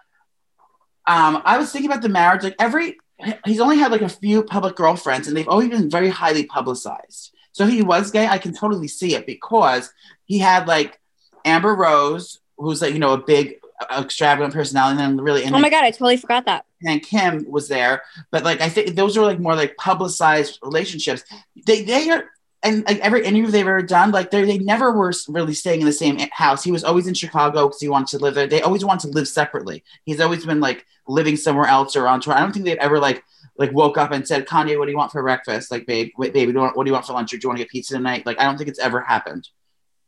[1.06, 2.44] um, I was thinking about the marriage.
[2.44, 2.98] Like every
[3.46, 7.36] he's only had like a few public girlfriends, and they've always been very highly publicized.
[7.52, 8.28] So he was gay.
[8.28, 9.92] I can totally see it because
[10.24, 10.98] he had like
[11.46, 13.56] Amber Rose, who's like you know a big
[13.98, 16.66] extravagant personality, and then really and oh my god, I totally forgot that.
[16.86, 21.24] and Kim was there, but like I think those are like more like publicized relationships.
[21.66, 22.26] They they are
[22.64, 25.88] and like every interview they've ever done, like they they never were really staying in
[25.88, 26.64] the same house.
[26.64, 28.46] He was always in Chicago because he wanted to live there.
[28.48, 29.84] They always wanted to live separately.
[30.06, 32.34] He's always been like living somewhere else or on tour.
[32.36, 33.24] I don't think they've ever like
[33.58, 35.72] like woke up and said, Kanye, what do you want for breakfast?
[35.72, 37.34] Like, babe, wait, babe, what do you want- what do you want for lunch?
[37.34, 38.26] Or do you want to get pizza tonight?
[38.26, 39.50] Like, I don't think it's ever happened.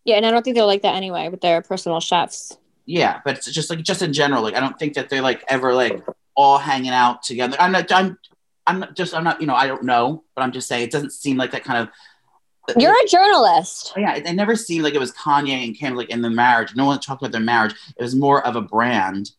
[0.05, 2.57] Yeah, and I don't think they're like that anyway with their personal chefs.
[2.85, 5.43] Yeah, but it's just like just in general, like I don't think that they're like
[5.47, 6.03] ever like
[6.35, 7.55] all hanging out together.
[7.59, 7.91] I'm not.
[7.91, 8.17] I'm.
[8.65, 9.13] I'm not just.
[9.13, 9.39] I'm not.
[9.39, 9.55] You know.
[9.55, 12.75] I don't know, but I'm just saying it doesn't seem like that kind of.
[12.77, 13.93] You're a journalist.
[13.97, 16.75] Yeah, it, it never seemed like it was Kanye and Kim like in the marriage.
[16.75, 17.75] No one talked about their marriage.
[17.97, 19.31] It was more of a brand,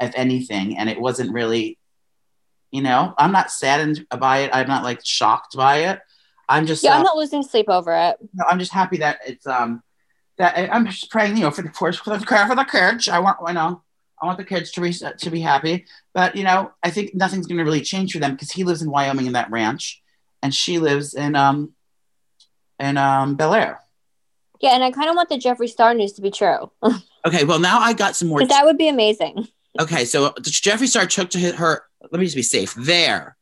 [0.00, 1.78] if anything, and it wasn't really.
[2.70, 4.50] You know, I'm not saddened by it.
[4.52, 6.00] I'm not like shocked by it.
[6.48, 6.82] I'm just.
[6.82, 8.16] Yeah, uh, I'm not losing sleep over it.
[8.34, 9.82] no, I'm just happy that it's um
[10.38, 12.64] that I- I'm just praying, you know, for the for, for the care for the
[12.64, 13.08] kids.
[13.08, 13.82] I want, you know,
[14.20, 15.86] I want the kids to be to be happy.
[16.14, 18.82] But you know, I think nothing's going to really change for them because he lives
[18.82, 20.02] in Wyoming in that ranch,
[20.42, 21.72] and she lives in um
[22.78, 23.80] in um Bel Air.
[24.60, 26.70] Yeah, and I kind of want the Jeffree Star news to be true.
[27.26, 28.38] Okay, well now I got some more.
[28.38, 29.48] Because that would be amazing.
[29.80, 31.82] okay, so Jeffree Star took to her.
[32.00, 32.74] Let me just be safe.
[32.74, 33.36] There,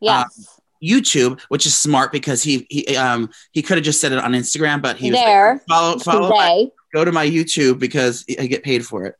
[0.00, 0.51] Yes.
[0.82, 4.32] YouTube, which is smart because he he um he could have just said it on
[4.32, 5.62] Instagram, but he was like, there.
[5.68, 9.14] follow follow my- go to my YouTube because I get paid for it.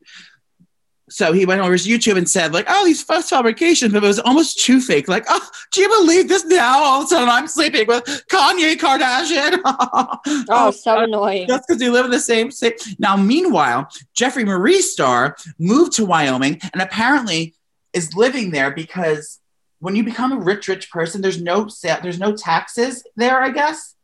[1.11, 4.07] So he went over his YouTube and said, like, oh, these first fabrications, but it
[4.07, 5.09] was almost too fake.
[5.09, 6.83] Like, oh, do you believe this now?
[6.83, 9.61] All of a sudden I'm sleeping with Kanye Kardashian.
[10.48, 11.46] Oh, so annoying.
[11.48, 12.81] just because they live in the same state.
[12.98, 17.55] Now, meanwhile, Jeffree Marie Star moved to Wyoming and apparently
[17.92, 19.38] is living there because
[19.82, 23.50] when you become a rich, rich person, there's no sa- there's no taxes there, I
[23.50, 23.96] guess,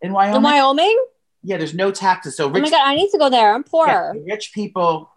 [0.00, 0.36] in Wyoming.
[0.36, 1.04] In Wyoming?
[1.42, 2.36] yeah, there's no taxes.
[2.36, 3.52] So Oh my god, I need to go there.
[3.52, 3.86] I'm poor.
[3.88, 5.10] yeah, rich people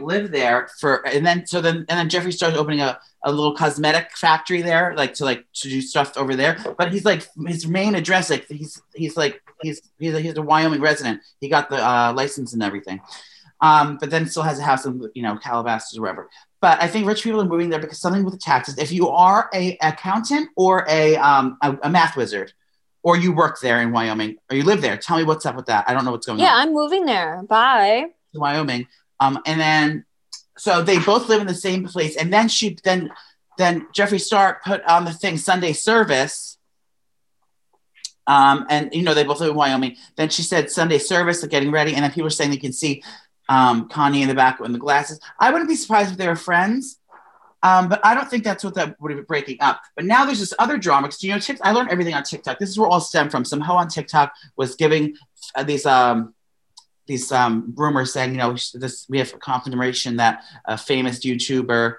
[0.00, 3.54] live there for and then so then and then Jeffree starts opening a, a little
[3.56, 6.58] cosmetic factory there, like to like to do stuff over there.
[6.78, 10.42] But he's like his main address, like he's he's like he's he's a, he's a
[10.42, 11.22] Wyoming resident.
[11.40, 13.00] He got the uh, license and everything.
[13.62, 16.28] Um, but then still has a house in you know Calabasas or wherever.
[16.60, 18.76] But I think rich people are moving there because something with the taxes.
[18.76, 22.52] If you are a accountant or a um a, a math wizard,
[23.02, 25.66] or you work there in Wyoming, or you live there, tell me what's up with
[25.66, 25.84] that.
[25.88, 27.42] I don't know what's going on Yeah, I'm moving there.
[27.48, 28.06] Bye.
[28.34, 28.86] to Wyoming.
[29.20, 30.04] Um, and then
[30.58, 32.16] so they both live in the same place.
[32.16, 33.10] And then she then
[33.56, 36.58] then Jeffree Star put on the thing Sunday service.
[38.26, 39.96] Um, and you know they both live in Wyoming.
[40.16, 42.72] Then she said Sunday service, like getting ready, and then people were saying they can
[42.72, 43.02] see
[43.50, 45.20] um, Kanye in the back in the glasses.
[45.38, 46.98] I wouldn't be surprised if they were friends.
[47.62, 49.82] Um, but I don't think that's what that would be breaking up.
[49.94, 52.58] But now there's this other drama because you know, I learned everything on TikTok.
[52.58, 53.44] This is where all stem from.
[53.44, 55.14] Some hoe on TikTok was giving
[55.54, 56.32] uh, these um,
[57.06, 61.96] these um, rumors saying, you know, this we have confirmation that a famous YouTuber,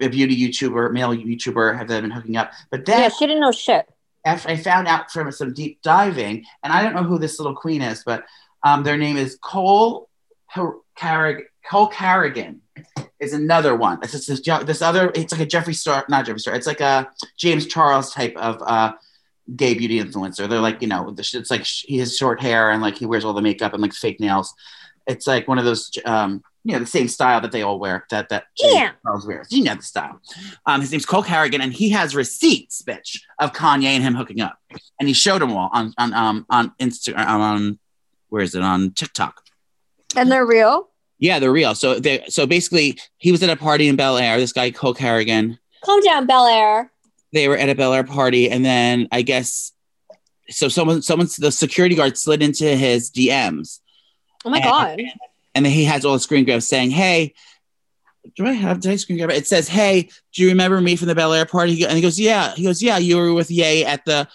[0.00, 2.52] a beauty YouTuber, male YouTuber, have been hooking up.
[2.70, 3.86] But then Yeah, she didn't know shit.
[4.24, 7.56] after I found out from some deep diving, and I don't know who this little
[7.56, 8.24] queen is, but
[8.62, 10.08] um, their name is Cole
[10.98, 12.60] Carrig Cole Carrigan
[13.20, 13.98] is another one.
[14.02, 15.12] It's just this, this other.
[15.14, 16.54] It's like a Jeffree Star, not Jeffree Star.
[16.54, 18.92] It's like a James Charles type of uh,
[19.56, 20.48] gay beauty influencer.
[20.48, 23.32] They're like you know, it's like he has short hair and like he wears all
[23.32, 24.54] the makeup and like fake nails.
[25.06, 25.90] It's like one of those.
[26.04, 28.90] Um, you know the same style that they all wear that that James Yeah.
[29.02, 29.48] Charles wears.
[29.50, 30.20] You know the style.
[30.64, 34.40] Um, his name's Cole Carrigan, and he has receipts, bitch, of Kanye and him hooking
[34.40, 34.56] up,
[35.00, 37.78] and he showed them all on on um on Instagram on
[38.28, 39.42] where is it on TikTok.
[40.16, 40.88] And they're real.
[41.18, 41.74] Yeah, they're real.
[41.74, 44.38] So they so basically he was at a party in Bel Air.
[44.38, 45.58] This guy Cole Carrigan.
[45.84, 46.90] Calm down, Bel Air.
[47.32, 49.72] They were at a Bel Air party, and then I guess
[50.50, 50.68] so.
[50.68, 53.78] Someone, someone, the security guard slid into his DMs,
[54.44, 55.00] Oh my And- god.
[55.54, 57.34] and then he has all the screen grabs saying, "Hey,
[58.36, 59.36] do I have did I screen grab it?
[59.36, 62.18] It says, "Hey, do you remember me from the Bel Air party?" And he goes,
[62.20, 64.28] "Yeah." He goes, "Yeah, you were with Ye at the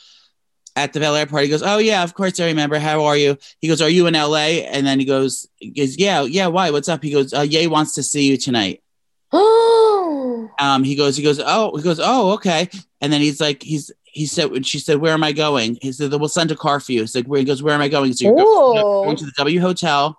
[0.78, 2.80] at the Bel Air party." He goes, "Oh yeah, of course I remember.
[2.80, 5.98] How are you?" He goes, "Are you in LA?" And then he goes, he goes
[5.98, 6.48] "Yeah, yeah.
[6.48, 6.72] Why?
[6.72, 8.82] What's up?" He goes, uh, "Ye wants to see you tonight."
[9.34, 10.50] Oh.
[10.60, 12.70] Um, he goes, he goes, "Oh," he goes, "Oh, okay."
[13.02, 15.92] And then he's like, he's he said when she said, "Where am I going?" He
[15.92, 17.90] said, "We'll send a car for you." He's like, "Where?" He goes, "Where am I
[17.90, 19.06] going?" So you're go- Ooh.
[19.06, 20.18] going to the W Hotel.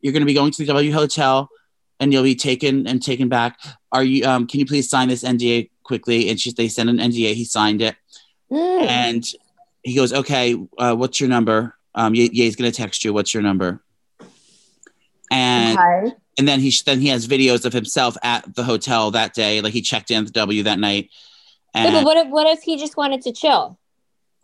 [0.00, 1.48] You're going to be going to the W Hotel,
[2.00, 3.58] and you'll be taken and taken back.
[3.92, 4.24] Are you?
[4.24, 6.28] Um, can you please sign this NDA quickly?
[6.30, 7.34] And she, they sent an NDA.
[7.34, 7.94] He signed it,
[8.50, 8.86] Mm.
[8.86, 9.24] and
[9.82, 13.12] he goes, "Okay, uh, what's your number?" Um, Ye, Ye's going to text you.
[13.12, 13.82] What's your number?
[15.30, 16.14] And Okay.
[16.38, 19.60] and then he then he has videos of himself at the hotel that day.
[19.60, 21.10] Like he checked in at the W that night.
[21.74, 23.78] Yeah, but what if what if he just wanted to chill?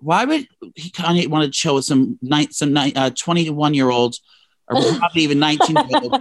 [0.00, 0.46] why would
[0.76, 4.20] he Kanye want to chill with some night some night uh, 21 year olds
[4.70, 6.12] or probably even 19 year old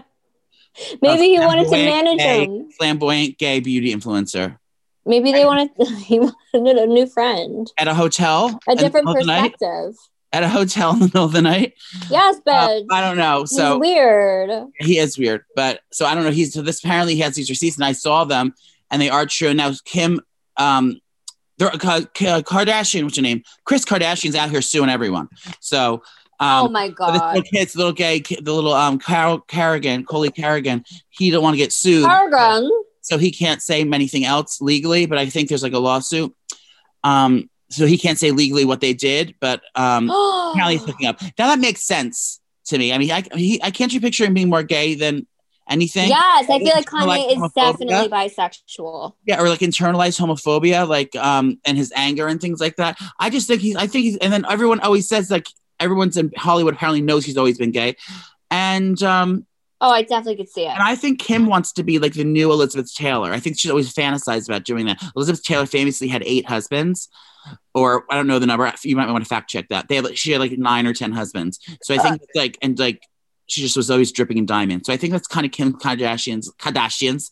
[1.01, 2.69] Maybe he wanted to manage gay- him.
[2.71, 4.57] flamboyant gay beauty influencer
[5.07, 9.25] Maybe they wanted he wanted a new friend, at a hotel a different middle of
[9.25, 9.53] the night?
[9.53, 9.95] perspective.
[10.33, 11.73] at a hotel in the middle of the night.
[12.09, 13.41] Yes, Uh, but I don't know.
[13.41, 14.49] he's So weird.
[14.79, 16.31] he is weird, but so I don't know.
[16.31, 18.53] He's so this apparently he has these receipts, and I saw them,
[18.91, 19.53] and they are true.
[19.53, 20.19] Now Kim,
[20.57, 20.99] um,
[21.57, 23.41] they're, Ka- Ka- Kardashian, what's her name?
[23.65, 25.29] Kris Kardashian's out here suing everyone.
[25.59, 26.03] So.
[26.39, 27.33] Um, oh my this god.
[27.35, 31.55] little kid, the little gay, the little um Carol Carrigan, Coley Carrigan, he don't want
[31.55, 32.69] to get sued, Argon.
[33.07, 35.05] So he can't say anything else legally.
[35.05, 36.35] But I think there's like a lawsuit,
[37.03, 39.35] um, so he can't say legally what they did.
[39.39, 41.21] But um, apparently he's hooking up.
[41.39, 42.91] Now that makes sense to me.
[42.91, 45.25] I mean, I he, I can't you picture him being more gay than
[45.69, 46.09] anything?
[46.09, 47.53] Yes, I feel like Or, like, Kanye is homophobia?
[47.53, 49.13] definitely bisexual.
[49.25, 52.99] Yeah, or like internalized homophobia, like um, and his anger and things like that.
[53.19, 53.75] I just think he's.
[53.75, 54.17] I think he's.
[54.17, 55.47] And then everyone always says like
[55.79, 57.95] everyone's in Hollywood apparently knows he's always been gay,
[58.51, 59.45] and um,
[59.79, 60.69] Oh, I definitely could see it.
[60.71, 63.31] And I think Kim wants to be like the new Elizabeth Taylor.
[63.31, 65.03] I think she's always fantasized about doing that.
[65.15, 67.09] Elizabeth Taylor famously had eight husbands,
[67.75, 68.73] or I don't know the number.
[68.83, 69.87] You might want to fact check that.
[69.87, 71.59] They had, she had like nine or ten husbands.
[71.83, 73.03] So I think like and like
[73.45, 74.87] she just was always dripping in diamonds.
[74.87, 77.29] So I think that's kind of Kim Kardashian's Kardashian's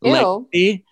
[0.00, 0.12] Ew.
[0.12, 0.84] legacy,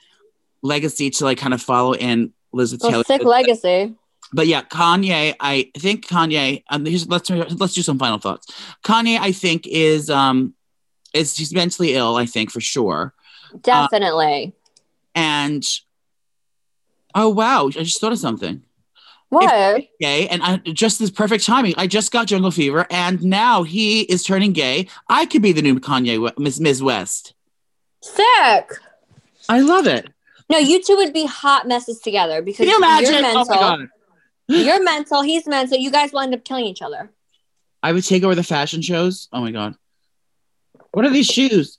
[0.63, 3.05] legacy to like kind of follow in Elizabeth Oh, Taylor.
[3.05, 3.95] sick legacy.
[4.33, 6.65] But yeah, Kanye, I think Kanye.
[6.69, 8.49] Um, let's let's do some final thoughts.
[8.85, 10.53] Kanye, I think is um
[11.17, 12.17] is he's mentally ill.
[12.17, 13.15] I think for sure.
[13.63, 14.55] Definitely.
[14.55, 15.65] Uh, and
[17.15, 18.63] oh wow, I just thought of something.
[19.31, 19.83] what?
[20.01, 21.75] Gay, and I just this perfect timing.
[21.77, 24.89] I just got jungle fever, and now he is turning gay.
[25.09, 26.83] I could be the new Kanye, Miss Ms.
[26.83, 27.35] West.
[28.03, 28.71] Sick.
[29.49, 30.09] I love it.
[30.51, 33.15] No, you two would be hot messes together because you imagine?
[33.15, 33.45] you're Oh mental.
[33.57, 33.89] god.
[34.49, 35.23] you're mental.
[35.23, 35.77] He's mental.
[35.79, 37.11] You guys will end up killing each other.
[37.83, 39.29] I would take over the fashion shows.
[39.33, 39.75] Oh my god.
[40.97, 41.77] What are these shoes?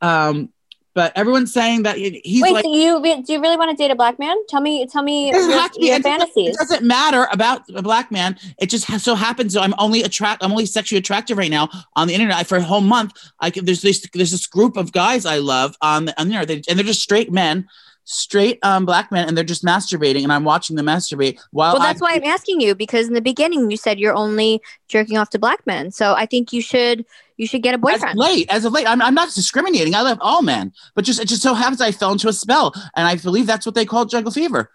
[0.00, 0.52] Um,
[0.92, 3.92] but everyone's saying that he's Wait, like do you do you really want to date
[3.92, 4.34] a black man?
[4.48, 5.38] Tell me, tell me your,
[5.76, 6.48] your fantasies.
[6.48, 8.36] It doesn't matter about a black man.
[8.58, 9.52] It just so happens.
[9.52, 10.42] So I'm only attract.
[10.42, 13.12] I'm only sexually attractive right now on the internet for a whole month.
[13.38, 16.34] I can, there's this there's this group of guys I love on the on the
[16.34, 17.68] internet, They- and they're just straight men,
[18.08, 21.82] straight um black men, and they're just masturbating, and I'm watching them masturbate while Well,
[21.82, 25.18] that's I, why I'm asking you because in the beginning you said you're only jerking
[25.18, 25.90] off to black men.
[25.90, 27.04] So I think you should
[27.36, 28.18] you should get a As of boyfriend.
[28.18, 29.94] late, as of late, I'm, I'm not discriminating.
[29.94, 32.72] I love all men, but just it just so happens I fell into a spell,
[32.94, 34.70] and I believe that's what they call jungle fever.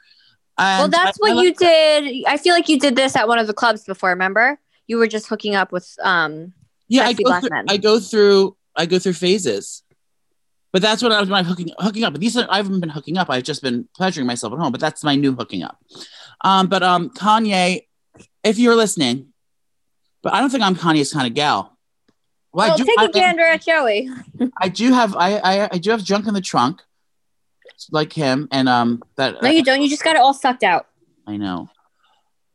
[0.57, 2.25] Well, that's I- I what like- you did.
[2.27, 4.09] I feel like you did this at one of the clubs before.
[4.09, 6.53] Remember, you were just hooking up with um.
[6.87, 7.49] yeah, I go, through.
[7.69, 9.81] I go through I go through phases.
[10.73, 12.13] But that's what I was I'm hooking hooking up.
[12.13, 13.29] But these are, I haven't been hooking up.
[13.29, 14.71] I've just been pleasuring myself at home.
[14.71, 15.77] But that's my new hooking up.
[16.41, 17.87] Um, but um, Kanye,
[18.43, 19.27] if you're listening,
[20.23, 21.77] but I don't think I'm Kanye's kind of gal.
[22.53, 22.85] Well, Well, I do.
[22.85, 24.09] take I, a gander at Joey.
[24.61, 25.15] I do have.
[25.15, 26.81] I, I I do have junk in the trunk,
[27.91, 29.81] like him, and um that No, you don't.
[29.81, 30.87] You just got it all sucked out.
[31.27, 31.69] I know.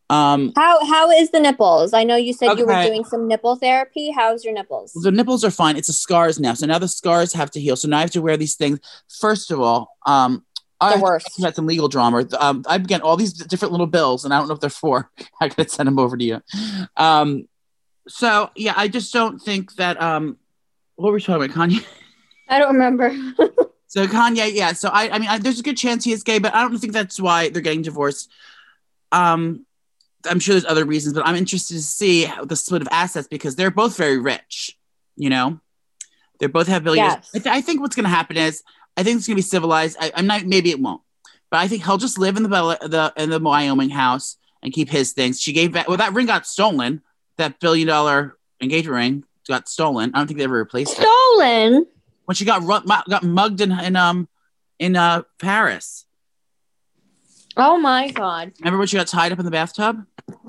[0.08, 1.92] Um, How how is the nipples?
[1.92, 4.12] I know you said you were doing some nipple therapy.
[4.12, 4.92] How's your nipples?
[4.92, 5.76] the nipples are fine.
[5.76, 6.54] It's the scars now.
[6.54, 7.74] So now the scars have to heal.
[7.76, 8.78] So now I have to wear these things.
[9.20, 10.44] First of all, um,
[10.80, 11.40] I The worst.
[11.42, 12.24] had some legal drama.
[12.38, 15.10] Um, I've got all these different little bills, and I don't know if they're for.
[15.40, 16.40] I gotta send them over to you.
[16.96, 17.48] Um,
[18.06, 20.00] so yeah, I just don't think that.
[20.00, 20.36] Um,
[20.94, 21.84] what were we talking about, Kanye?
[22.48, 23.12] I don't remember.
[23.88, 24.72] So Kanye, yeah.
[24.72, 26.76] So I, I mean, I, there's a good chance he is gay, but I don't
[26.76, 28.30] think that's why they're getting divorced.
[29.12, 29.65] Um,
[30.26, 33.28] I'm sure there's other reasons, but I'm interested to see how the split of assets
[33.28, 34.76] because they're both very rich.
[35.16, 35.60] You know,
[36.38, 37.14] they both have billions.
[37.14, 37.30] Yes.
[37.34, 38.62] I, th- I think what's going to happen is
[38.96, 39.96] I think it's going to be civilized.
[40.00, 40.44] I, I'm not.
[40.44, 41.02] Maybe it won't,
[41.50, 44.88] but I think he'll just live in the the in the Wyoming house and keep
[44.88, 45.40] his things.
[45.40, 45.88] She gave back.
[45.88, 47.02] Well, that ring got stolen.
[47.36, 50.10] That billion dollar engagement ring got stolen.
[50.14, 51.86] I don't think they ever replaced it Stolen.
[52.24, 54.28] when she got got mugged in, in um
[54.78, 56.04] in uh Paris.
[57.56, 58.52] Oh my god.
[58.60, 60.04] Remember when she got tied up in the bathtub?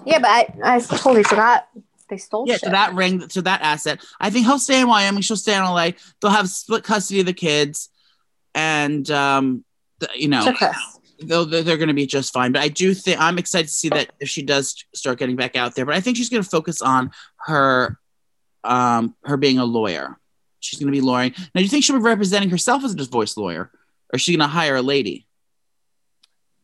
[0.05, 1.67] Yeah, but I, I totally forgot
[2.09, 2.61] they stole Yeah, shit.
[2.63, 4.03] so that ring, so that asset.
[4.19, 5.21] I think he'll stay in Wyoming.
[5.21, 5.91] She'll stay in LA.
[6.21, 7.89] They'll have split custody of the kids,
[8.55, 9.63] and um,
[9.99, 10.75] th- you know, To Chris.
[11.21, 12.51] they'll, they're, they're going to be just fine.
[12.53, 15.55] But I do think I'm excited to see that if she does start getting back
[15.55, 15.85] out there.
[15.85, 17.11] But I think she's going to focus on
[17.45, 17.99] her,
[18.63, 20.17] um, her being a lawyer.
[20.59, 21.33] She's going to be lawyering.
[21.37, 23.69] Now, do you think she'll be representing herself as a divorce lawyer,
[24.11, 25.26] or is she going to hire a lady?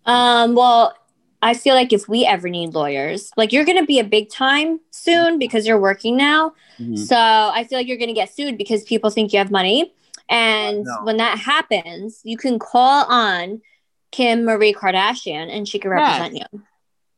[0.06, 0.96] Um, well,
[1.42, 4.80] I feel like if we ever need lawyers, like you're gonna be a big time
[4.92, 6.54] soon because you're working now.
[6.80, 6.98] Mhm.
[6.98, 9.94] So I feel like you're gonna get sued because people think you have money.
[10.30, 11.00] And No.
[11.04, 13.62] when that happens, you can call on
[14.12, 16.20] Kim Marie Kardashian and she can Yes.
[16.22, 16.62] represent you.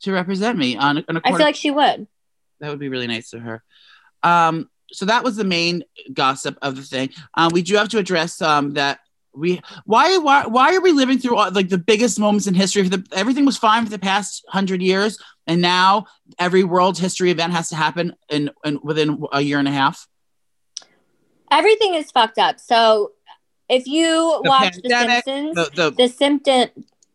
[0.02, 2.08] To represent me on, a- on a I court feel like she would.
[2.60, 3.64] That would be really nice of her.
[4.24, 7.10] Um, so that was the main gossip of the thing.
[7.36, 9.00] Um, we do have to address um, that
[9.36, 12.88] we why why why are we living through all, like the biggest moments in history?
[12.88, 15.18] The, everything was fine for the past hundred years,
[15.48, 16.06] and now
[16.40, 20.08] every world history event has to happen in, in within a year and a half.
[21.52, 22.60] Everything is fucked up.
[22.60, 23.12] So
[23.70, 26.70] if you The watch pandemic, The Simpsons, The, the the symptom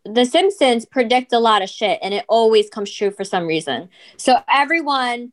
[0.05, 3.89] the simpsons predict a lot of shit and it always comes true for some reason
[4.17, 5.31] so everyone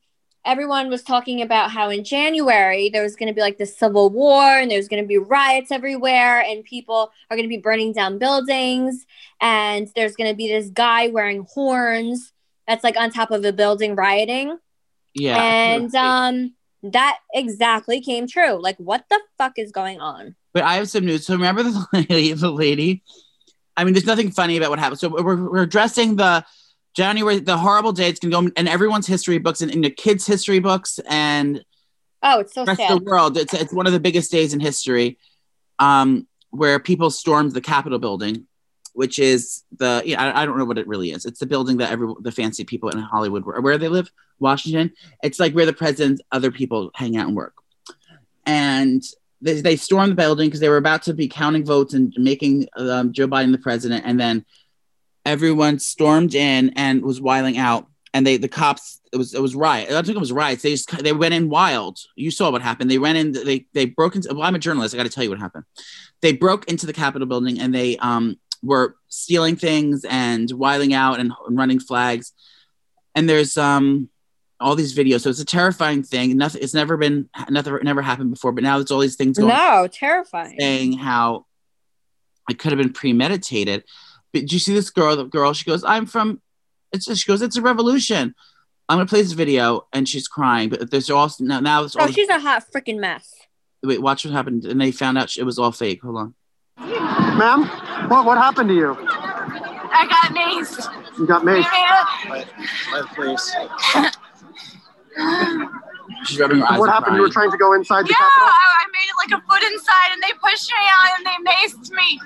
[0.47, 4.09] everyone was talking about how in january there was going to be like the civil
[4.09, 7.93] war and there's going to be riots everywhere and people are going to be burning
[7.93, 9.05] down buildings
[9.41, 12.33] and there's going to be this guy wearing horns
[12.67, 14.57] that's like on top of a building rioting
[15.13, 20.63] yeah, and um that exactly came true like what the fuck is going on But
[20.63, 21.23] I have some news.
[21.23, 23.03] So remember the lady, the lady.
[23.75, 24.99] I mean, there's nothing funny about what happened.
[24.99, 26.43] So we're, we're addressing the
[26.97, 30.57] January, the horrible dates can go in everyone's history books and in the kids' history
[30.57, 31.63] books and
[32.23, 33.37] oh it's so rest sad of the world.
[33.37, 35.19] It's it's one of the biggest days in history,
[35.77, 38.47] um, where people stormed the Capitol building,
[38.93, 41.25] which is the yeah, I, I don't know what it really is.
[41.25, 44.91] It's the building that every the fancy people in Hollywood where, where they live, Washington.
[45.21, 47.53] It's like where the president's other people hang out and work,
[48.47, 49.03] and
[49.39, 52.67] they, they stormed the building because they were about to be counting votes and making
[52.75, 54.45] um, Joe Biden the president, and then
[55.27, 57.87] everyone stormed in and was wiling out.
[58.13, 59.89] And they, the cops, it was, it was riot.
[59.89, 60.63] I don't think it was riots.
[60.63, 61.99] They just, they went in wild.
[62.15, 62.89] You saw what happened.
[62.89, 64.33] They went in, they, they broke into.
[64.33, 64.95] Well, I'm a journalist.
[64.95, 65.65] I got to tell you what happened.
[66.21, 71.19] They broke into the Capitol building and they um were stealing things and wiling out
[71.19, 72.33] and, and running flags.
[73.13, 74.09] And there's um
[74.59, 75.21] all these videos.
[75.21, 76.35] So it's a terrifying thing.
[76.37, 76.63] Nothing.
[76.63, 78.51] It's never been, nothing, never happened before.
[78.51, 81.45] But now there's all these things going no terrifying saying how
[82.49, 83.83] it could have been premeditated.
[84.33, 85.15] But did you see this girl?
[85.15, 86.41] The girl, she goes, "I'm from."
[86.91, 88.35] It's she goes, "It's a revolution."
[88.89, 90.69] I'm gonna play this video, and she's crying.
[90.69, 93.33] But there's also now now it's all Oh, she's a hot freaking mess.
[93.83, 94.01] wait.
[94.01, 96.01] Watch what happened, and they found out it was all fake.
[96.03, 96.33] Hold on.
[96.79, 97.63] Ma'am,
[98.09, 98.95] what what happened to you?
[98.99, 101.17] I got maced.
[101.19, 102.31] You got We maced.
[102.31, 102.45] made
[102.93, 103.55] a- please.
[106.25, 106.79] She's rubbing her eyes.
[106.79, 107.15] What and happened?
[107.15, 108.47] You were trying to go inside the yeah, Capitol.
[108.47, 111.37] I, I made it like a foot inside, and they pushed me out, and they
[111.51, 112.19] maced me.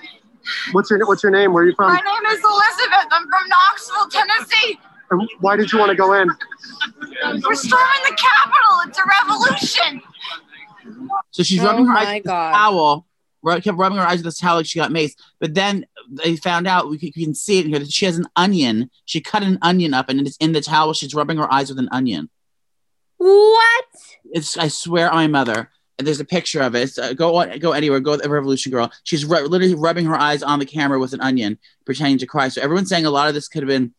[0.72, 1.54] What's your What's your name?
[1.54, 1.94] Where are you from?
[1.94, 3.08] My name is Elizabeth.
[3.12, 4.80] I'm from Knoxville, Tennessee.
[5.12, 6.30] And why did you want to go in?
[6.30, 8.82] We're storming the Capitol.
[8.88, 10.02] It's a revolution.
[11.32, 12.54] So she's Oh rubbing her eyes my with this God.
[12.54, 13.08] towel.
[13.44, 15.16] Right, kept rubbing her eyes with this towel like she got maced.
[15.40, 18.06] But then they found out we can, we can see it in here that she
[18.06, 18.91] has an onion.
[19.06, 20.93] She cut an onion up, and it's in the towel.
[20.93, 22.30] She's rubbing her eyes with an onion.
[23.18, 23.86] What?
[24.26, 25.72] It's I swear on my mother.
[26.02, 26.97] And there's a picture of it.
[26.97, 27.99] Uh, go on- go anywhere.
[27.99, 28.91] Go the Revolution Girl.
[29.04, 32.47] She's literally rubbing her eyes on the camera with an onion, pretending to cry.
[32.47, 33.93] So everyone's saying a lot of this could have been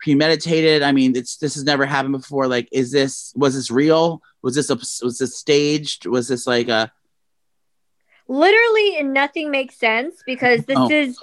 [0.00, 0.84] premeditated.
[0.84, 2.46] I mean, it's this has never happened before.
[2.46, 4.22] Like, is this was this real?
[4.42, 6.06] Was this a, was this staged?
[6.06, 6.92] Was this like a
[8.28, 10.88] Literally, nothing makes sense because this Oh.
[10.90, 11.18] is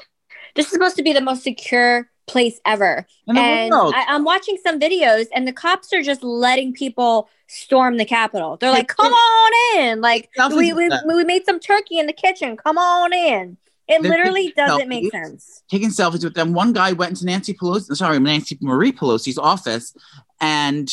[0.56, 3.06] this is supposed to be the most secure place ever.
[3.28, 3.94] And world.
[3.96, 8.58] I, I'm watching some videos, and the cops are just letting people storm the Capitol.
[8.58, 12.58] They're like, "Come on in!" Like we we, we made some turkey in the kitchen.
[12.58, 13.58] Come on in.
[13.88, 15.62] It They're literally doesn't make sense.
[15.70, 16.54] taking selfies with them.
[16.54, 19.96] One guy went into Nancy Pelosi, sorry, Nancy Marie Pelosi's office
[20.42, 20.92] and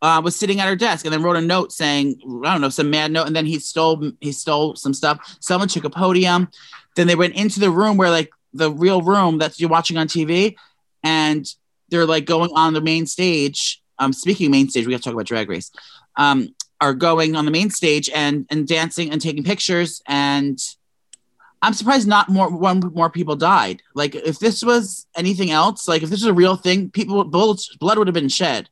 [0.00, 2.70] uh, was sitting at her desk and then wrote a note saying, I don't know,
[2.70, 3.26] some mad note.
[3.26, 5.36] And then he stole he stole some stuff.
[5.40, 6.48] Someone took a podium.
[6.96, 10.08] Then they went into the room where like the real room that you're watching on
[10.08, 10.56] TV,
[11.02, 11.46] and
[11.88, 13.82] they're like going on the main stage.
[13.98, 15.70] Um, speaking of main stage, we got to talk about Drag Race.
[16.16, 20.60] Um, are going on the main stage and and dancing and taking pictures and
[21.60, 23.82] I'm surprised not more one more people died.
[23.94, 27.74] Like if this was anything else, like if this was a real thing, people bullets
[27.76, 28.68] blood would have been shed.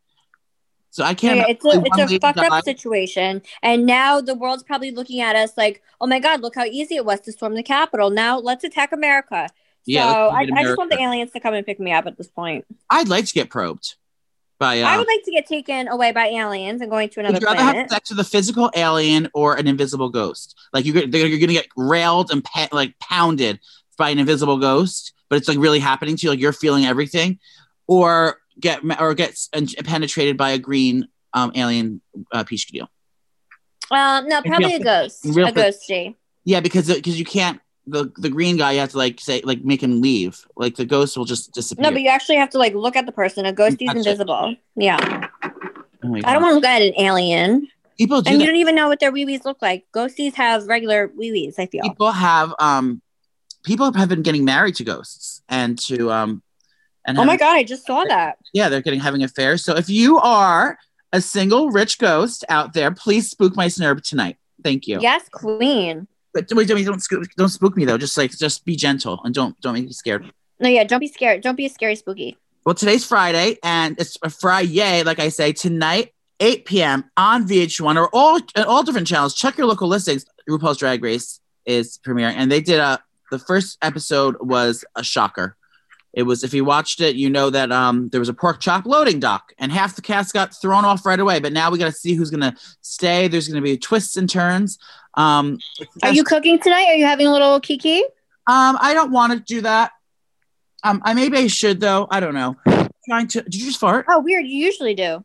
[0.90, 1.36] So I can't.
[1.36, 5.36] Yeah, it's a it's a fucked up situation, and now the world's probably looking at
[5.36, 8.08] us like, "Oh my God, look how easy it was to storm the Capitol.
[8.08, 9.48] Now let's attack America."
[9.86, 12.18] Yeah, so I, I just want the aliens to come and pick me up at
[12.18, 12.64] this point.
[12.90, 13.94] I'd like to get probed
[14.58, 14.80] by.
[14.80, 17.42] Uh, I would like to get taken away by aliens and going to another would
[17.42, 17.90] you rather have planet.
[17.90, 20.56] sex with a physical alien or an invisible ghost?
[20.72, 23.60] Like you're you're gonna get railed and pa- like pounded
[23.96, 27.38] by an invisible ghost, but it's like really happening to you, like you're feeling everything,
[27.86, 29.38] or get or get
[29.84, 32.00] penetrated by a green um, alien
[32.32, 32.88] uh, peach deal.
[33.90, 36.16] Um, no, probably a ghost, a ghosty.
[36.44, 39.64] Yeah, because because you can't the the green guy you have to like say like
[39.64, 40.44] make him leave.
[40.56, 41.84] Like the ghost will just disappear.
[41.84, 43.46] No, but you actually have to like look at the person.
[43.46, 43.80] A Touch it.
[43.96, 44.56] invisible.
[44.74, 45.28] Yeah,
[46.04, 47.68] Oh I don't want to look at an alien,
[47.98, 49.84] people do and you don't even know what their wee wees look like.
[49.94, 51.58] Ghosties have regular wee wees.
[51.58, 51.82] I feel.
[51.82, 53.00] People have um
[53.64, 56.42] people have been getting married to ghosts and to um
[57.04, 58.38] and Oh my god, I just saw that.
[58.52, 59.64] yeah they're getting having affairs.
[59.64, 60.78] So if you are
[61.12, 64.36] a single rich ghost out there, please spook my snurb tonight.
[64.64, 64.98] Thank you.
[65.00, 66.08] Yes, queen.
[66.36, 67.96] But wait, don't don't spook, don't spook me though.
[67.96, 70.30] Just like just be gentle and don't don't make me scared.
[70.60, 71.40] No, yeah, don't be scared.
[71.40, 72.36] Don't be a scary spooky.
[72.66, 77.04] Well, today's Friday, and it's a Friday, like I say, tonight, 8 p.m.
[77.16, 79.34] on VH1 or all all different channels.
[79.34, 80.26] Check your local listings.
[80.46, 85.56] RuPaul's Drag Race is premiering, and they did a the first episode was a shocker.
[86.12, 88.84] It was if you watched it, you know that um there was a pork chop
[88.84, 91.40] loading dock, and half the cast got thrown off right away.
[91.40, 93.26] But now we got to see who's gonna stay.
[93.26, 94.78] There's gonna be twists and turns.
[95.16, 95.58] Um,
[96.02, 96.86] Are you cooking tonight?
[96.88, 98.02] Are you having a little kiki?
[98.48, 99.92] um, I don't want to do that.
[100.84, 102.06] Um, I maybe I should though.
[102.10, 102.56] I don't know.
[102.66, 103.42] I'm Trying to.
[103.42, 104.04] Did you just fart?
[104.08, 104.46] Oh, weird.
[104.46, 105.24] You usually do.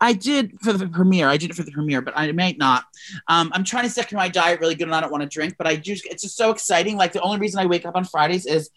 [0.00, 1.28] I did for the premiere.
[1.28, 2.84] I did it for the premiere, but I might not.
[3.26, 5.28] Um, I'm trying to stick to my diet really good, and I don't want to
[5.28, 5.56] drink.
[5.58, 5.92] But I do.
[5.92, 6.96] It's just so exciting.
[6.96, 8.70] Like the only reason I wake up on Fridays is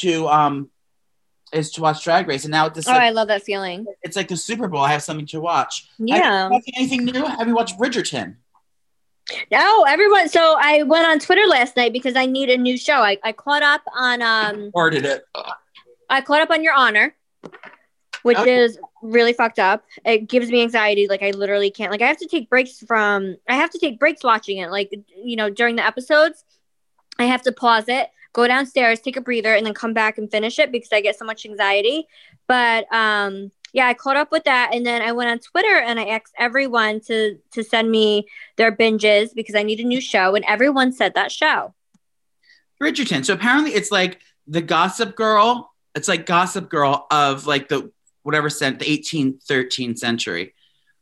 [0.00, 0.70] to um
[1.52, 3.86] is to watch Drag Race, and now it's Oh, like, I love that feeling.
[4.02, 4.80] it's like the Super Bowl.
[4.82, 5.88] I have something to watch.
[5.98, 6.50] Yeah.
[6.76, 7.24] anything new?
[7.24, 8.36] Have you watched Bridgerton?
[9.50, 10.28] No, everyone.
[10.28, 12.94] So I went on Twitter last night because I need a new show.
[12.96, 15.24] I, I caught up on um Or did it?
[16.08, 17.14] I caught up on Your Honor,
[18.22, 18.56] which Okay.
[18.56, 19.84] is really fucked up.
[20.04, 21.08] It gives me anxiety.
[21.08, 21.90] Like I literally can't.
[21.90, 23.36] Like I have to take breaks from.
[23.48, 24.70] I have to take breaks watching it.
[24.70, 26.44] Like you know during the episodes,
[27.18, 30.30] I have to pause it, go downstairs, take a breather, and then come back and
[30.30, 32.06] finish it because I get so much anxiety.
[32.46, 36.00] But um, yeah, I caught up with that, and then I went on Twitter and
[36.00, 40.34] I asked everyone to to send me their binges because I need a new show,
[40.34, 41.74] and everyone said that show.
[42.80, 43.24] Bridgerton.
[43.24, 45.72] So apparently it's like the Gossip Girl.
[45.94, 47.90] It's like Gossip Girl of like the
[48.22, 50.52] whatever cent the 18th, 13th century.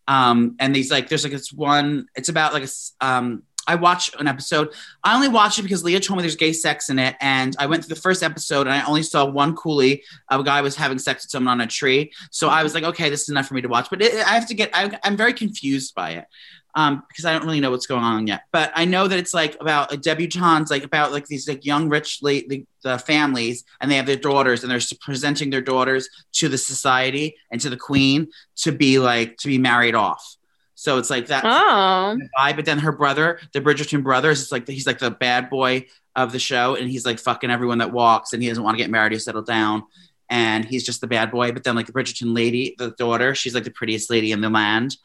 [0.06, 2.06] Um, and these like there's like this one.
[2.14, 4.72] It's about like a Um, I watched an episode.
[5.02, 7.66] I only watched it because Leah told me there's gay sex in it, and I
[7.66, 10.02] went through the first episode and I only saw one coolie.
[10.30, 12.12] A guy was having sex with someone on a tree.
[12.30, 13.88] So I was like, okay, this is enough for me to watch.
[13.90, 14.70] But it, I have to get.
[14.74, 16.26] I, I'm very confused by it
[16.74, 18.42] um, because I don't really know what's going on yet.
[18.52, 21.88] But I know that it's like about a debutantes, like about like these like young
[21.88, 26.08] rich late the, the families, and they have their daughters, and they're presenting their daughters
[26.32, 30.36] to the society and to the queen to be like to be married off.
[30.74, 32.56] So it's like that Oh, vibe.
[32.56, 36.32] But then her brother, the Bridgerton brothers, is like he's like the bad boy of
[36.32, 38.90] the show, and he's like fucking everyone that walks, and he doesn't want to get
[38.90, 39.84] married or settle down.
[40.30, 41.52] And he's just the bad boy.
[41.52, 44.50] But then like the Bridgerton lady, the daughter, she's like the prettiest lady in the
[44.50, 44.96] land.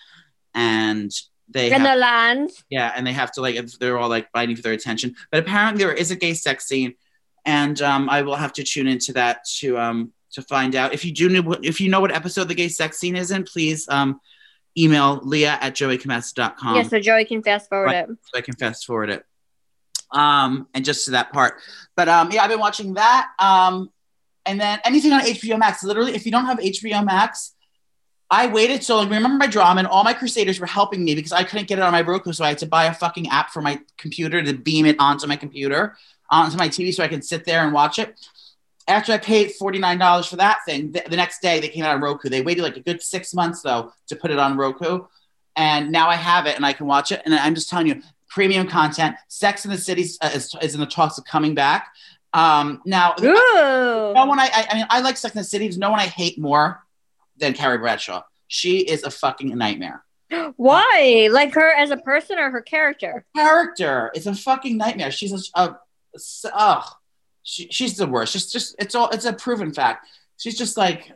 [0.56, 1.12] And
[1.50, 2.52] they in have- the land.
[2.70, 5.16] yeah, and they have to like they're all like fighting for their attention.
[5.32, 6.96] But apparently there is a gay sex scene,
[7.46, 10.94] and um, I will have to tune into that to um to find out.
[10.94, 13.32] If you do know what if you know what episode the gay sex scene is
[13.32, 14.20] in, please um
[14.80, 18.10] email Leah at joeycamasta.com yeah, so Joey can fast forward Right.
[18.10, 18.18] it.
[18.24, 19.26] so I can fast forward it.
[20.12, 21.56] Um, and just to that part.
[21.96, 23.30] But um, yeah, I've been watching that.
[23.38, 23.92] Um,
[24.46, 25.84] and then anything on HBO Max.
[25.84, 27.54] Literally, if you don't have HBO Max,
[28.32, 31.32] I waited so like remember my drama and all my crusaders were helping me because
[31.32, 33.50] I couldn't get it on my Roku, so I had to buy a fucking app
[33.52, 35.96] for my computer to beam it onto my computer,
[36.30, 38.20] onto my TV so I can sit there and watch it.
[38.90, 42.02] After I paid $49 for that thing, the, the next day they came out on
[42.02, 42.30] Roku.
[42.30, 45.06] They waited like a good six months though to put it on Roku.
[45.56, 47.22] And now I have it and I can watch it.
[47.26, 49.16] And I'm just telling you, premium content.
[49.28, 51.88] Sex in the City uh, is, is in the talks of coming back.
[52.34, 54.14] Um, now, Ooh.
[54.14, 55.66] no one I, I I mean I like Sex and the City.
[55.66, 56.84] There's no one I hate more
[57.38, 58.24] than Carrie Bradshaw.
[58.48, 60.04] She is a fucking nightmare.
[60.56, 61.30] Why?
[61.32, 63.26] Like her as a person or her character?
[63.36, 65.12] Character It's a fucking nightmare.
[65.12, 65.78] She's a, a,
[66.16, 66.84] a ugh.
[67.50, 68.34] She, she's the worst.
[68.34, 70.06] Just just it's all it's a proven fact.
[70.38, 71.12] She's just like,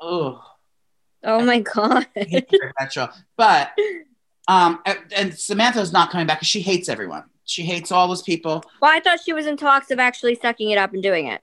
[0.00, 0.40] oh,
[1.24, 2.06] Oh my god.
[3.36, 3.72] But
[4.48, 7.24] um, and, and Samantha's not coming back because she hates everyone.
[7.44, 8.64] She hates all those people.
[8.80, 11.40] Well, I thought she was in talks of actually sucking it up and doing it.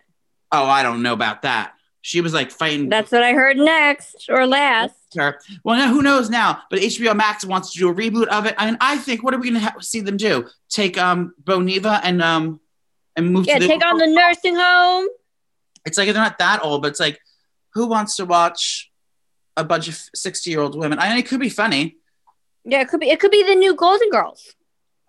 [0.54, 1.74] Oh, I don't know about that.
[2.02, 2.90] She was like fighting.
[2.90, 4.96] That's what I heard next or last.
[5.16, 5.40] her.
[5.64, 6.62] Well, now who knows now?
[6.70, 8.56] But HBO Max wants to do a reboot of it.
[8.58, 10.48] I mean, I think what are we going to ha- see them do?
[10.70, 12.60] Take um Boniva and um
[13.16, 15.08] and move Yeah, to take on the nursing home.
[15.86, 17.20] It's like they're not that old, but it's like
[17.74, 18.92] who wants to watch
[19.58, 21.00] a bunch of sixty year old women?
[21.00, 21.98] I mean, it could be funny.
[22.66, 23.10] Yeah, it could be.
[23.10, 24.56] It could be the new Golden Girls.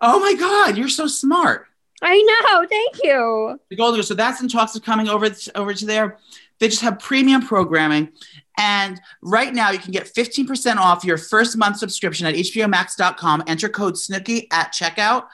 [0.01, 1.67] Oh my God, you're so smart.
[2.01, 2.67] I know.
[2.67, 3.59] Thank you.
[3.69, 4.07] The Golden Girls.
[4.07, 6.19] So that's in talks of coming over over to there.
[6.59, 8.09] They just have premium programming.
[8.57, 13.43] And right now, you can get 15% off your first month subscription at HBOMax.com.
[13.47, 15.25] Enter code Snooki at checkout,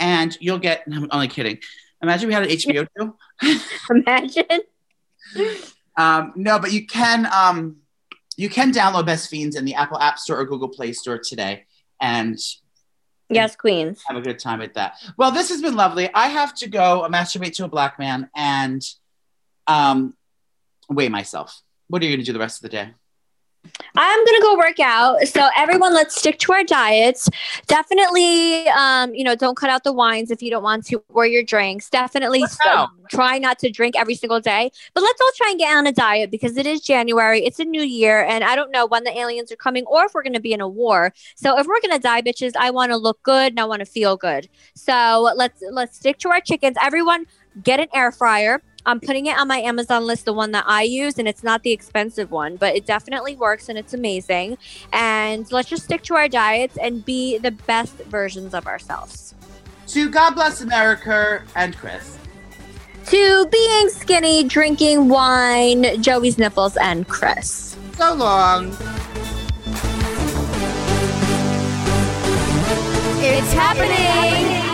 [0.00, 0.82] and you'll get.
[0.90, 1.58] I'm only kidding.
[2.02, 3.16] Imagine we had an HBO too.
[3.90, 4.60] Imagine.
[5.96, 7.76] Um, no, but you can um,
[8.36, 11.64] you can download Best Fiends in the Apple App Store or Google Play Store today,
[12.00, 12.38] and
[13.28, 14.02] Yes, Queens.
[14.06, 14.96] have a good time at that.
[15.16, 16.10] Well, this has been lovely.
[16.12, 18.82] I have to go masturbate to a black man and
[19.66, 20.14] um,
[20.90, 21.62] weigh myself.
[21.88, 22.94] What are you going to do the rest of the day?
[23.94, 25.20] I'm gonna go work out.
[25.28, 27.28] So everyone, let's stick to our diets.
[27.66, 31.26] Definitely, um, you know, don't cut out the wines if you don't want to, or
[31.26, 31.88] your drinks.
[31.90, 34.70] Definitely, so- try not to drink every single day.
[34.94, 37.44] But let's all try and get on a diet because it is January.
[37.44, 40.14] It's a new year, and I don't know when the aliens are coming or if
[40.14, 41.12] we're gonna be in a war.
[41.34, 43.86] So if we're gonna die, bitches, I want to look good and I want to
[43.86, 44.48] feel good.
[44.74, 46.76] So let's let's stick to our chickens.
[46.82, 47.26] Everyone,
[47.62, 48.62] get an air fryer.
[48.84, 51.62] I'm putting it on my Amazon list, the one that I use, and it's not
[51.62, 54.58] the expensive one, but it definitely works and it's amazing.
[54.92, 59.34] And let's just stick to our diets and be the best versions of ourselves.
[59.88, 62.18] To God bless America and Chris.
[63.06, 67.76] To being skinny, drinking wine, Joey's nipples, and Chris.
[67.96, 68.68] So long.
[73.24, 74.71] It's happening.